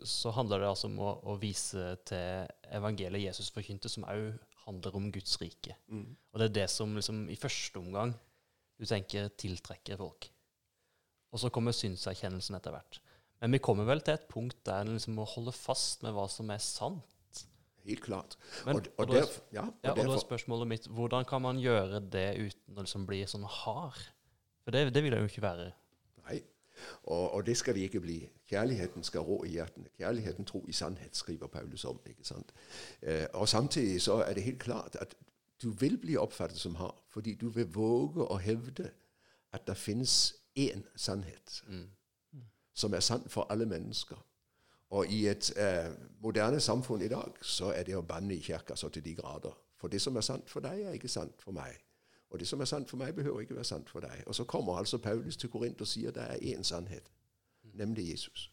[0.08, 4.32] så handler det altså om å, å vise til evangeliet Jesus forkynte, som òg
[4.64, 5.76] handler om Guds rike.
[6.32, 8.16] Og det er det som liksom i første omgang
[8.80, 10.30] du tenker tiltrekker folk.
[11.34, 13.02] Og så kommer synserkjennelsen etter hvert.
[13.42, 16.26] Men vi kommer vel til et punkt der en liksom må holde fast med hva
[16.30, 17.06] som er sant.
[17.88, 18.36] Helt klart.
[18.66, 21.42] Men- og, og, og derf- ja, og Ja, og da er spørsmålet mitt hvordan kan
[21.42, 24.02] man gjøre det uten å liksom bli sånn hard?
[24.64, 25.72] For det, det vil det jo ikke være.
[26.28, 26.42] Nei.
[27.06, 28.20] Og, og det skal vi ikke bli.
[28.52, 29.90] Kjærligheten skal rå i hjertene.
[29.98, 32.00] Kjærligheten tro i sannhet, skriver Paulus om.
[32.06, 32.52] ikke sant?
[33.02, 35.16] Eh, og samtidig så er det helt klart at
[35.64, 38.92] du vil bli oppfattet som hard, fordi du vil våge å hevde
[39.52, 41.62] at det finnes én sannhet
[42.80, 44.20] som er sant for alle mennesker.
[44.90, 45.92] Og i et eh,
[46.24, 49.54] moderne samfunn i dag så er det å banne i kirka så til de grader.
[49.78, 51.78] For det som er sant for deg, er ikke sant for meg.
[52.30, 54.24] Og det som er sant for meg, behøver ikke være sant for deg.
[54.26, 57.12] Og så kommer altså Paulus til Korint og sier det er én sannhet,
[57.74, 58.50] nemlig Jesus.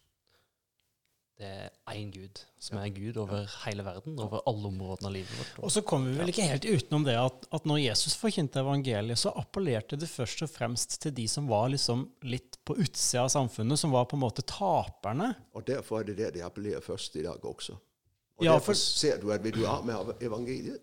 [1.37, 5.35] Det er én Gud, som er Gud over hele verden, over alle områdene av livet
[5.37, 5.59] vårt.
[5.67, 9.19] Og så kommer vi vel ikke helt utenom det at, at når Jesus forkynte evangeliet,
[9.21, 13.29] så appellerte det først og fremst til de som var liksom litt på utsida av
[13.35, 15.29] samfunnet, som var på en måte taperne.
[15.53, 17.77] Og derfor er det der det appellerer først i dag også.
[18.37, 20.81] Og Ja, derfor for- ser du at vil du ha med evangeliet,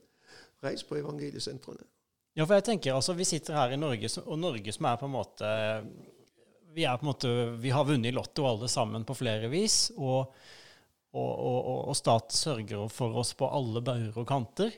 [0.63, 1.83] reis på evangeliesentrene.
[2.37, 5.07] Ja, for jeg tenker altså, vi sitter her i Norge, og Norge som er på
[5.07, 5.51] en måte
[6.75, 7.31] Vi er på en måte,
[7.63, 10.33] vi har vunnet i Lotto alle sammen på flere vis, og,
[11.15, 11.59] og, og,
[11.91, 14.75] og, stat sørger for oss på alle bauger og kanter.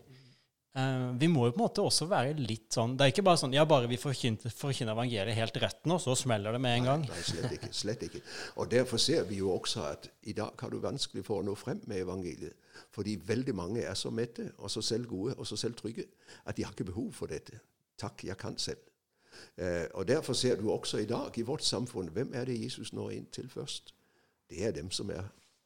[0.76, 3.38] Uh, vi må jo på en måte også være litt sånn Det er ikke bare
[3.40, 6.88] sånn ja, bare vi forkynner, forkynner evangeliet helt rett nå, så smeller det med en
[6.90, 7.06] gang.
[7.08, 7.70] Nei, slett ikke.
[7.72, 8.20] slett ikke.
[8.60, 11.54] Og Derfor ser vi jo også at i dag har du vanskelig for å nå
[11.56, 12.60] frem med evangeliet.
[12.92, 16.04] Fordi veldig mange er så mette og så selv gode og så selv trygge
[16.44, 17.56] at de har ikke behov for dette.
[17.96, 18.84] Takk, jeg kan selv.
[19.56, 22.92] Eh, og Derfor ser du også i dag i vårt samfunn hvem er det Jesus
[22.92, 23.94] når inn til først?
[24.50, 25.22] Det er dem som er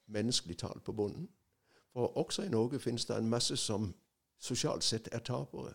[0.06, 1.28] menneskelig talt på bunnen.
[1.92, 3.94] For også i Norge finnes det en masse som
[4.38, 5.72] sosialt sett er tapere.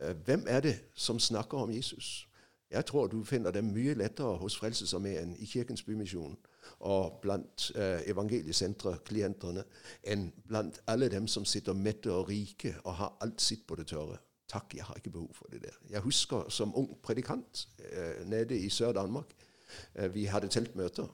[0.00, 2.28] Eh, hvem er det som snakker om Jesus?
[2.70, 6.36] Jeg tror du finner dem mye lettere hos Frelsesarmeen i Kirkens Bymisjon
[6.80, 9.64] og blant eh, evangeliesentre-klientene
[10.10, 13.86] enn blant alle dem som sitter mette og rike og har alt sitt på det
[13.86, 14.18] tørre.
[14.54, 15.74] Takk, jeg har ikke behov for det der.
[15.90, 19.34] Jeg husker som ung predikant eh, nede i Sør-Danmark.
[19.94, 21.08] Eh, vi hadde teltmøter.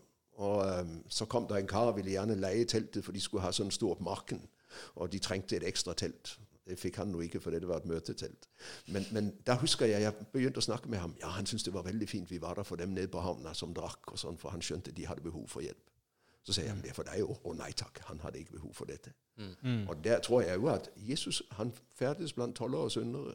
[0.44, 3.44] Og eh, så kom det en kar og ville gjerne leie teltet, for de skulle
[3.44, 4.42] ha sånn stort marken.
[5.00, 6.36] Og de trengte et ekstra telt.
[6.68, 8.46] Det fikk han nå ikke, fordi det var et møtetelt.
[8.92, 11.16] Men, men da husker jeg jeg begynte å snakke med ham.
[11.22, 12.30] Ja, Han syntes det var veldig fint.
[12.30, 14.92] Vi var der for dem nede på havna som drakk, og sånn, for han skjønte
[14.92, 15.88] de hadde behov for hjelp.
[16.44, 17.40] Så sier jeg men det er for deg òg.
[17.44, 19.12] Å nei takk, han hadde ikke behov for dette.
[19.88, 23.34] Og der tror jeg jo at Jesus han ferdes blant tollere og syndere.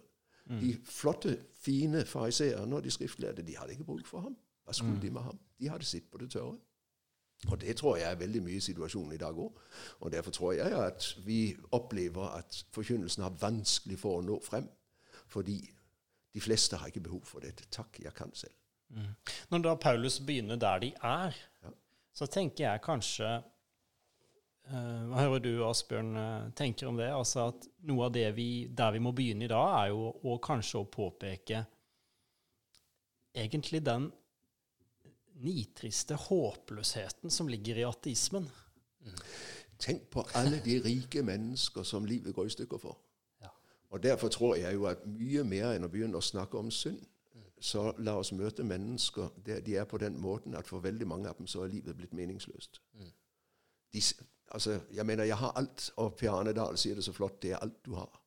[0.61, 4.35] De flotte, fine fariseerne og de skriftlærde de hadde ikke bruk for ham.
[4.65, 5.39] Hva skulle de med ham?
[5.59, 6.57] De hadde sitt på det tørre.
[7.51, 9.57] Og det tror jeg er veldig mye i situasjonen i dag òg.
[9.99, 14.69] Og derfor tror jeg at vi opplever at forkynnelsen har vanskelig for å nå frem.
[15.27, 15.57] Fordi
[16.33, 17.65] de fleste har ikke behov for dette.
[17.71, 18.53] Takk, jeg kan selv.
[19.49, 21.33] Når da Paulus begynner der de er,
[21.63, 21.69] Ja.
[22.15, 27.09] Så tenker jeg kanskje eh, Hva hører du, Asbjørn, eh, tenker om det?
[27.11, 30.37] Altså at noe av det vi, der vi må begynne i dag, er jo å
[30.43, 31.65] kanskje å påpeke
[33.35, 34.07] egentlig den
[35.43, 38.47] nitriste håpløsheten som ligger i ateismen.
[39.83, 42.95] Tenk på alle de rike mennesker som livet går i stykker for.
[43.43, 43.51] Ja.
[43.91, 47.03] Og Derfor tror jeg jo at mye mer enn å begynne å snakke om synd,
[47.65, 51.29] så la oss møte mennesker der de er på den måten at for veldig mange
[51.29, 52.77] av dem så er livet blitt meningsløst.
[52.93, 53.07] Mm.
[53.93, 54.01] De,
[54.51, 57.55] altså, jeg mener, jeg har alt, og Per Arne Dahl sier det så flott, det
[57.55, 58.21] er alt du har.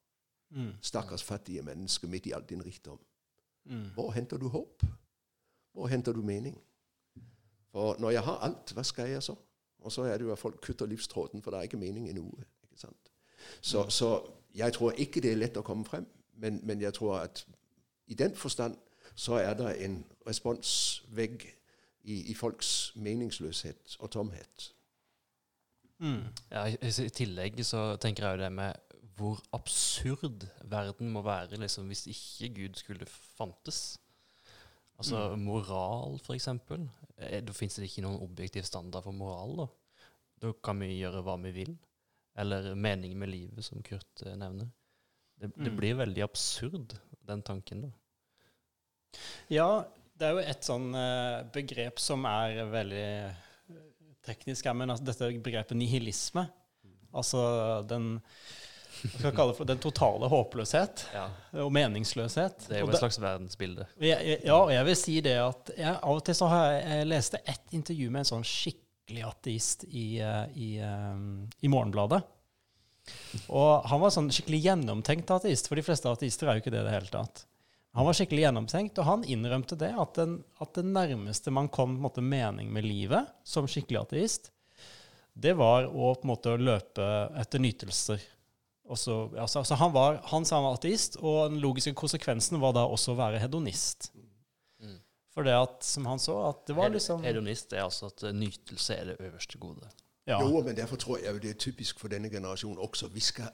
[0.50, 0.72] Mm.
[0.82, 2.98] Stakkars fattige menneske midt i all din rikdom.
[3.64, 3.84] Mm.
[3.94, 4.82] Hvor henter du håp?
[5.72, 6.58] Hvor henter du mening?
[7.70, 9.36] For når jeg har alt, hva skal jeg så?
[9.78, 12.16] Og så er det jo at folk kutter livstråden, for det er ikke mening i
[12.16, 12.42] noe.
[12.62, 13.12] ikke sant?
[13.60, 14.10] Så, så
[14.54, 16.06] jeg tror ikke det er lett å komme frem,
[16.42, 17.46] men, men jeg tror at
[18.06, 18.74] i den forstand
[19.18, 19.96] så er det en
[20.28, 21.42] responsvegg
[22.08, 24.68] i, i folks meningsløshet og tomhet.
[25.98, 26.28] Mm.
[26.52, 28.84] Ja, i, I tillegg så tenker jeg jo det med
[29.18, 33.96] hvor absurd verden må være liksom, hvis ikke Gud skulle fantes.
[34.98, 36.84] Altså moral, for eksempel.
[37.18, 39.56] Eh, Da fins det ikke noen objektiv standard for moral.
[39.58, 39.66] Da
[40.46, 41.72] Da kan vi gjøre hva vi vil.
[42.38, 44.68] Eller mening med livet, som Kurt eh, nevner.
[45.38, 45.76] Det, det Mm.
[45.76, 46.94] blir veldig absurd,
[47.26, 47.90] den tanken, da.
[49.52, 49.68] Ja,
[50.18, 53.76] det er jo et sånn eh, begrep som er veldig eh,
[54.26, 56.48] teknisk her, men altså, dette begrepet nihilisme.
[57.16, 57.42] Altså
[57.88, 58.16] den
[58.98, 61.28] hva skal kalle det for den totale håpløshet Ja,
[61.62, 62.64] og meningsløshet.
[62.66, 63.86] Det er jo et slags verdensbilde.
[64.02, 66.80] Jeg, ja, og jeg vil si det at jeg, av og til så har jeg,
[66.96, 72.20] jeg leste ett intervju med en sånn skikkelig ateist i, eh, i, i Morgenbladet.
[73.54, 76.82] Og han var sånn skikkelig gjennomtenkt ateist, for de fleste ateister er jo ikke det
[76.82, 77.46] i det hele tatt.
[77.98, 81.96] Han var skikkelig gjennomtenkt, og han innrømte det, at, den, at det nærmeste man kom
[81.96, 84.52] på en måte, mening med livet som skikkelig ateist,
[85.34, 87.08] det var å på en måte løpe
[87.42, 88.22] etter nytelser.
[88.86, 92.62] Og så, altså, så han, var, han sa han var ateist, og den logiske konsekvensen
[92.62, 94.12] var da også å være hedonist.
[94.14, 94.96] Mm.
[95.34, 98.94] For det at, som han så, at det var liksom Hedonist er altså at nytelse
[98.94, 99.90] er det øverste gode.
[100.26, 100.38] ja.
[100.38, 103.10] Jo, men derfor tror jeg det er typisk for denne generasjonen også.
[103.10, 103.50] Vi skal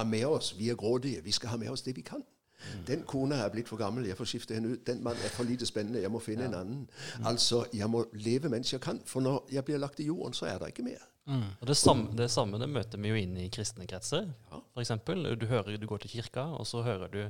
[0.00, 2.24] ha med oss, vi er grådige, vi skal ha med oss det vi kan.
[2.88, 4.82] Den kona er blitt for gammel, jeg får skifte henne ut.
[4.86, 6.82] Den mann er for lite spennende, jeg må finne en annen.
[7.28, 10.48] Altså, jeg må leve mens jeg kan, for når jeg blir lagt i jorden, så
[10.50, 11.02] er det ikke mer.
[11.30, 11.48] Mm.
[11.60, 14.26] Og det samme, det samme det møter vi jo inn i kristne kretser.
[14.50, 14.60] Ja.
[14.82, 17.22] Eksempel, du, hører, du går til kirka, og så hører du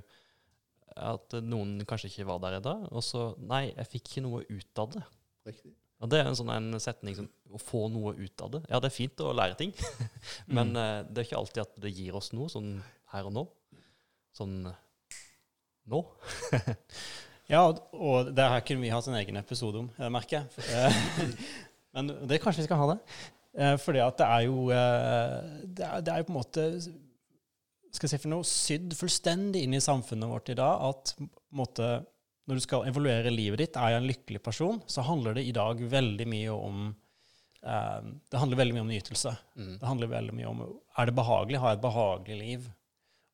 [0.92, 4.42] at noen kanskje ikke var der i dag, og så Nei, jeg fikk ikke noe
[4.48, 5.04] ut av det.
[5.48, 5.72] Riktig.
[6.02, 8.62] Og Det er en sånn en setning som Å få noe ut av det.
[8.70, 9.74] Ja, det er fint å lære ting,
[10.56, 11.10] men mm.
[11.12, 12.78] det er ikke alltid at det gir oss noe sånn
[13.12, 13.42] her og nå.
[14.32, 14.56] Sånn
[15.90, 16.04] nå.
[17.50, 20.66] Ja, og- det her kunne vi hatt en egen episode om, jeg merker jeg.
[20.72, 21.32] Eh,
[21.92, 22.98] Men det kanskje vi skal ha det.
[23.58, 25.34] Eh, Fordi at det er jo eh,
[25.68, 26.62] Det er, det er jo på en måte
[27.92, 31.26] skal jeg si for noe, sydd fullstendig inn i samfunnet vårt i dag at på
[31.26, 31.88] en måte,
[32.48, 35.52] når du skal evaluere livet ditt, er jeg en lykkelig person, så handler det i
[35.52, 37.98] dag veldig mye om eh,
[38.32, 39.34] Det handler veldig mye om nytelse.
[39.60, 39.74] Mm.
[39.82, 42.64] Det handler veldig mye om er det behagelig, har jeg et behagelig liv.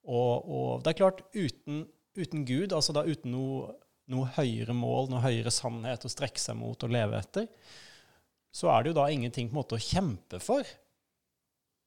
[0.08, 1.84] Og, og det er klart, uten,
[2.18, 3.72] uten Gud, altså da uten noe,
[4.12, 7.48] noe høyere mål, noe høyere sannhet å strekke seg mot og leve etter,
[8.54, 10.64] så er det jo da ingenting på en måte å kjempe for.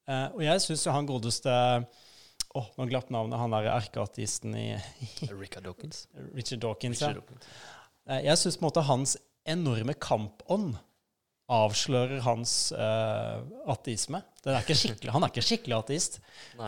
[0.10, 1.52] Eh, og jeg syns jo han godeste
[2.52, 3.40] Åh, nå glapp navnet.
[3.40, 4.66] Han der erkeartisten i
[5.40, 6.02] Richard Dawkins.
[6.36, 7.00] Richard Dawkins.
[7.00, 7.08] ja.
[7.14, 7.46] Richard Dawkins.
[8.12, 9.14] Eh, Jeg syns på en måte hans
[9.48, 10.74] enorme kampånd
[11.52, 13.40] avslører hans eh,
[13.72, 14.22] ateisme.
[14.44, 16.20] Den er ikke skikkelig, han er ikke skikkelig ateist,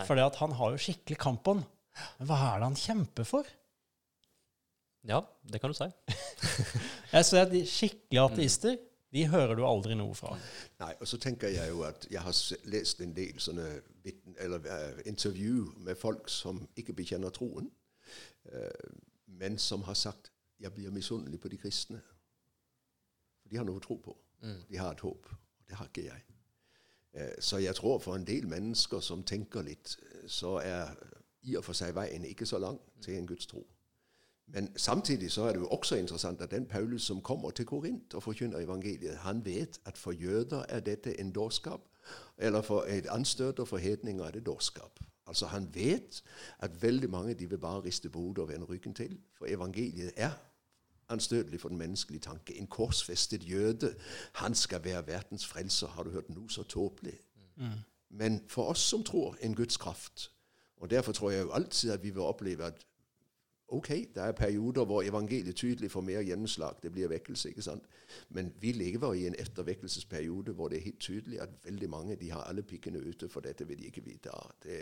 [0.08, 1.64] for han har jo skikkelig kampånd.
[2.18, 3.48] Men hva er det han kjemper for?
[5.04, 5.20] Ja,
[5.52, 5.88] det kan du si.
[7.14, 8.76] Jeg ser at de skikkelige ateister
[9.14, 10.34] de hører du aldri noe fra.
[10.80, 12.34] Nei, og så tenker jeg jo at jeg har
[12.66, 13.66] lest en del sånne
[14.42, 17.70] eller uh, intervju med folk som ikke bekjenner troen,
[18.50, 18.90] uh,
[19.38, 22.00] men som har sagt 'jeg blir misunnelig på de kristne'.
[23.42, 24.16] For de har noe å tro på.
[24.42, 24.62] Mm.
[24.68, 25.28] De har et håp.
[25.68, 26.22] Det har ikke jeg.
[27.14, 30.90] Uh, Så jeg tror for en del mennesker som tenker litt, så er
[31.44, 33.66] i og for seg veien ikke så lang til en Guds tro.
[34.46, 38.14] Men samtidig så er det jo også interessant at den Paulus som kommer til Korint
[38.14, 41.80] og forkynner evangeliet, han vet at for jøder er dette en dårskap,
[42.38, 45.00] eller for et anstøt, og for hedninger er det dårskap.
[45.26, 46.22] Altså Han vet
[46.58, 50.12] at veldig mange de vil bare riste på hodet og vende ryggen til, for evangeliet
[50.16, 50.30] er
[51.08, 52.58] anstøtelig for den menneskelige tanke.
[52.58, 53.94] En korsfestet jøde,
[54.32, 55.86] han skal være verdens frelser.
[55.86, 57.20] Har du hørt noe så tåpelig?
[58.10, 60.30] Men for oss som tror en Guds kraft,
[60.84, 62.82] og derfor tror jeg jo alltid at vi vil oppleve at
[63.68, 67.86] ok, det er perioder hvor evangeliet tydelig får mer gjennomslag, det blir vekkelse, ikke sant?
[68.28, 72.30] Men vi lever i en ettervekkelsesperiode hvor det er helt tydelig at veldig mange de
[72.30, 74.52] har alle pikkene ute, for dette vil de ikke vite av.
[74.62, 74.76] Det,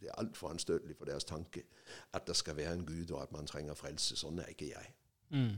[0.00, 1.62] det er altfor anstøtelig for deres tanke
[2.12, 4.18] at det skal være en Gud, og at man trenger frelse.
[4.18, 4.92] Sånn er ikke jeg.
[5.30, 5.54] Mm.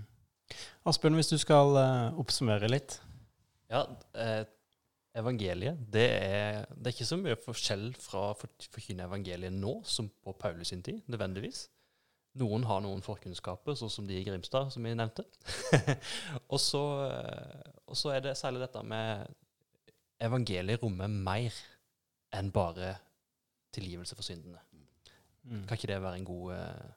[0.84, 3.00] Asbjørn, hvis du skal uh, oppsummere litt.
[3.72, 3.86] Ja,
[4.16, 4.44] eh,
[5.18, 9.78] evangeliet, det er, det er ikke så mye forskjell fra å for, forkynne evangeliet nå
[9.88, 11.66] som på Paulus sin tid, nødvendigvis.
[12.38, 15.24] Noen har noen forkunnskaper, sånn som de i Grimstad, som vi nevnte.
[16.52, 19.26] og, så, eh, og så er det særlig dette med
[20.22, 21.54] evangeliet rommer mer
[22.34, 22.94] enn bare
[23.74, 24.60] tilgivelse for syndene.
[25.48, 25.64] Mm.
[25.66, 26.88] Kan ikke det være en god eh,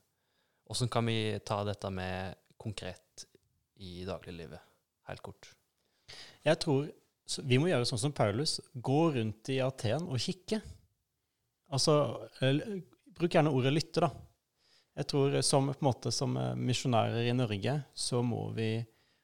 [0.71, 3.25] Åssen kan vi ta dette med konkret
[3.83, 4.61] i dagliglivet?
[5.09, 5.49] Helt kort.
[6.45, 6.85] Jeg tror
[7.31, 8.57] så vi må gjøre sånn som Paulus.
[8.75, 10.59] Gå rundt i Aten og kikke.
[11.71, 11.95] Altså,
[12.43, 12.59] eh,
[13.15, 14.11] bruk gjerne ordet lytte, da.
[14.99, 18.73] Jeg tror som, på en måte, som eh, misjonærer i Norge så må vi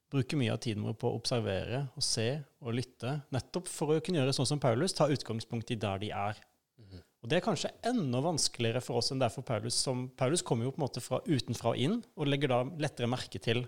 [0.07, 2.29] bruke mye av tiden vår på å observere og se
[2.63, 6.13] og lytte, nettopp for å kunne gjøre sånn som Paulus, ta utgangspunkt i der de
[6.15, 6.39] er.
[6.79, 7.03] Mhm.
[7.23, 9.75] Og Det er kanskje enda vanskeligere for oss enn det er for Paulus.
[9.75, 13.11] Som, Paulus kommer jo på en måte fra utenfra og inn, og legger da lettere
[13.11, 13.67] merke til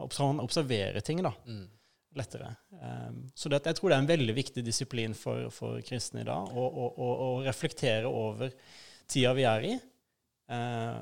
[0.00, 1.34] Han observerer ting, da.
[1.44, 1.68] Mm.
[2.18, 2.48] Lettere.
[2.74, 6.26] Um, så det, jeg tror det er en veldig viktig disiplin for, for kristne i
[6.26, 8.50] dag å, å, å, reflektere over
[9.10, 9.76] tida vi er i,
[10.50, 10.98] eh,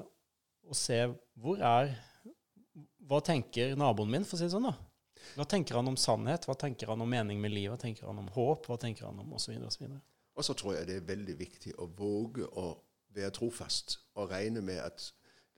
[0.69, 1.01] og se
[1.41, 1.95] hvor er
[3.09, 4.75] Hva tenker naboen min, for å si det sånn, da?
[5.37, 6.45] Hva tenker han om sannhet?
[6.45, 7.73] Hva tenker han om mening med livet?
[7.73, 8.69] Hva tenker han om håp?
[8.69, 9.57] Hva tenker han om osv.
[10.37, 12.69] Og så tror jeg det er veldig viktig å våge å
[13.17, 15.09] være trofast og regne med at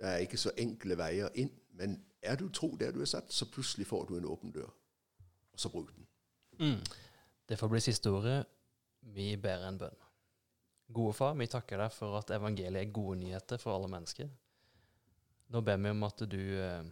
[0.00, 1.50] det er ikke så enkle veier inn.
[1.76, 4.70] Men er du tro der du er satt, så plutselig får du en åpen dør.
[5.60, 6.06] Så bruk den.
[6.60, 6.80] Mm.
[7.46, 8.38] Det får bli siste ordet.
[9.00, 9.98] Vi ber en bønn.
[10.90, 14.30] Gode far, vi takker deg for at evangeliet er gode nyheter for alle mennesker.
[15.52, 16.88] Nå ber vi om at du eh,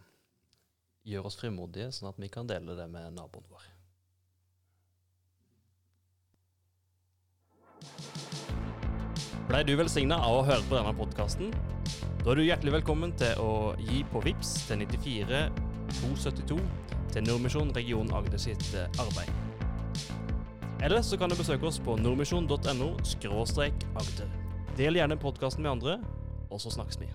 [1.09, 3.65] gjør oss frimodige, sånn at vi kan dele det med naboen vår.
[9.49, 11.49] Blei du velsigna av å høre på denne podkasten?
[12.21, 16.59] Da er du hjertelig velkommen til å gi på VIPS til 94 272
[17.13, 19.31] til Nordmisjon region Agder sitt eh, arbeid.
[20.81, 22.93] Eller så kan du besøke oss på nordmisjon.no
[23.99, 24.29] agder.
[24.77, 25.97] Del gjerne podkasten med andre,
[26.49, 27.09] og så snakkes vi.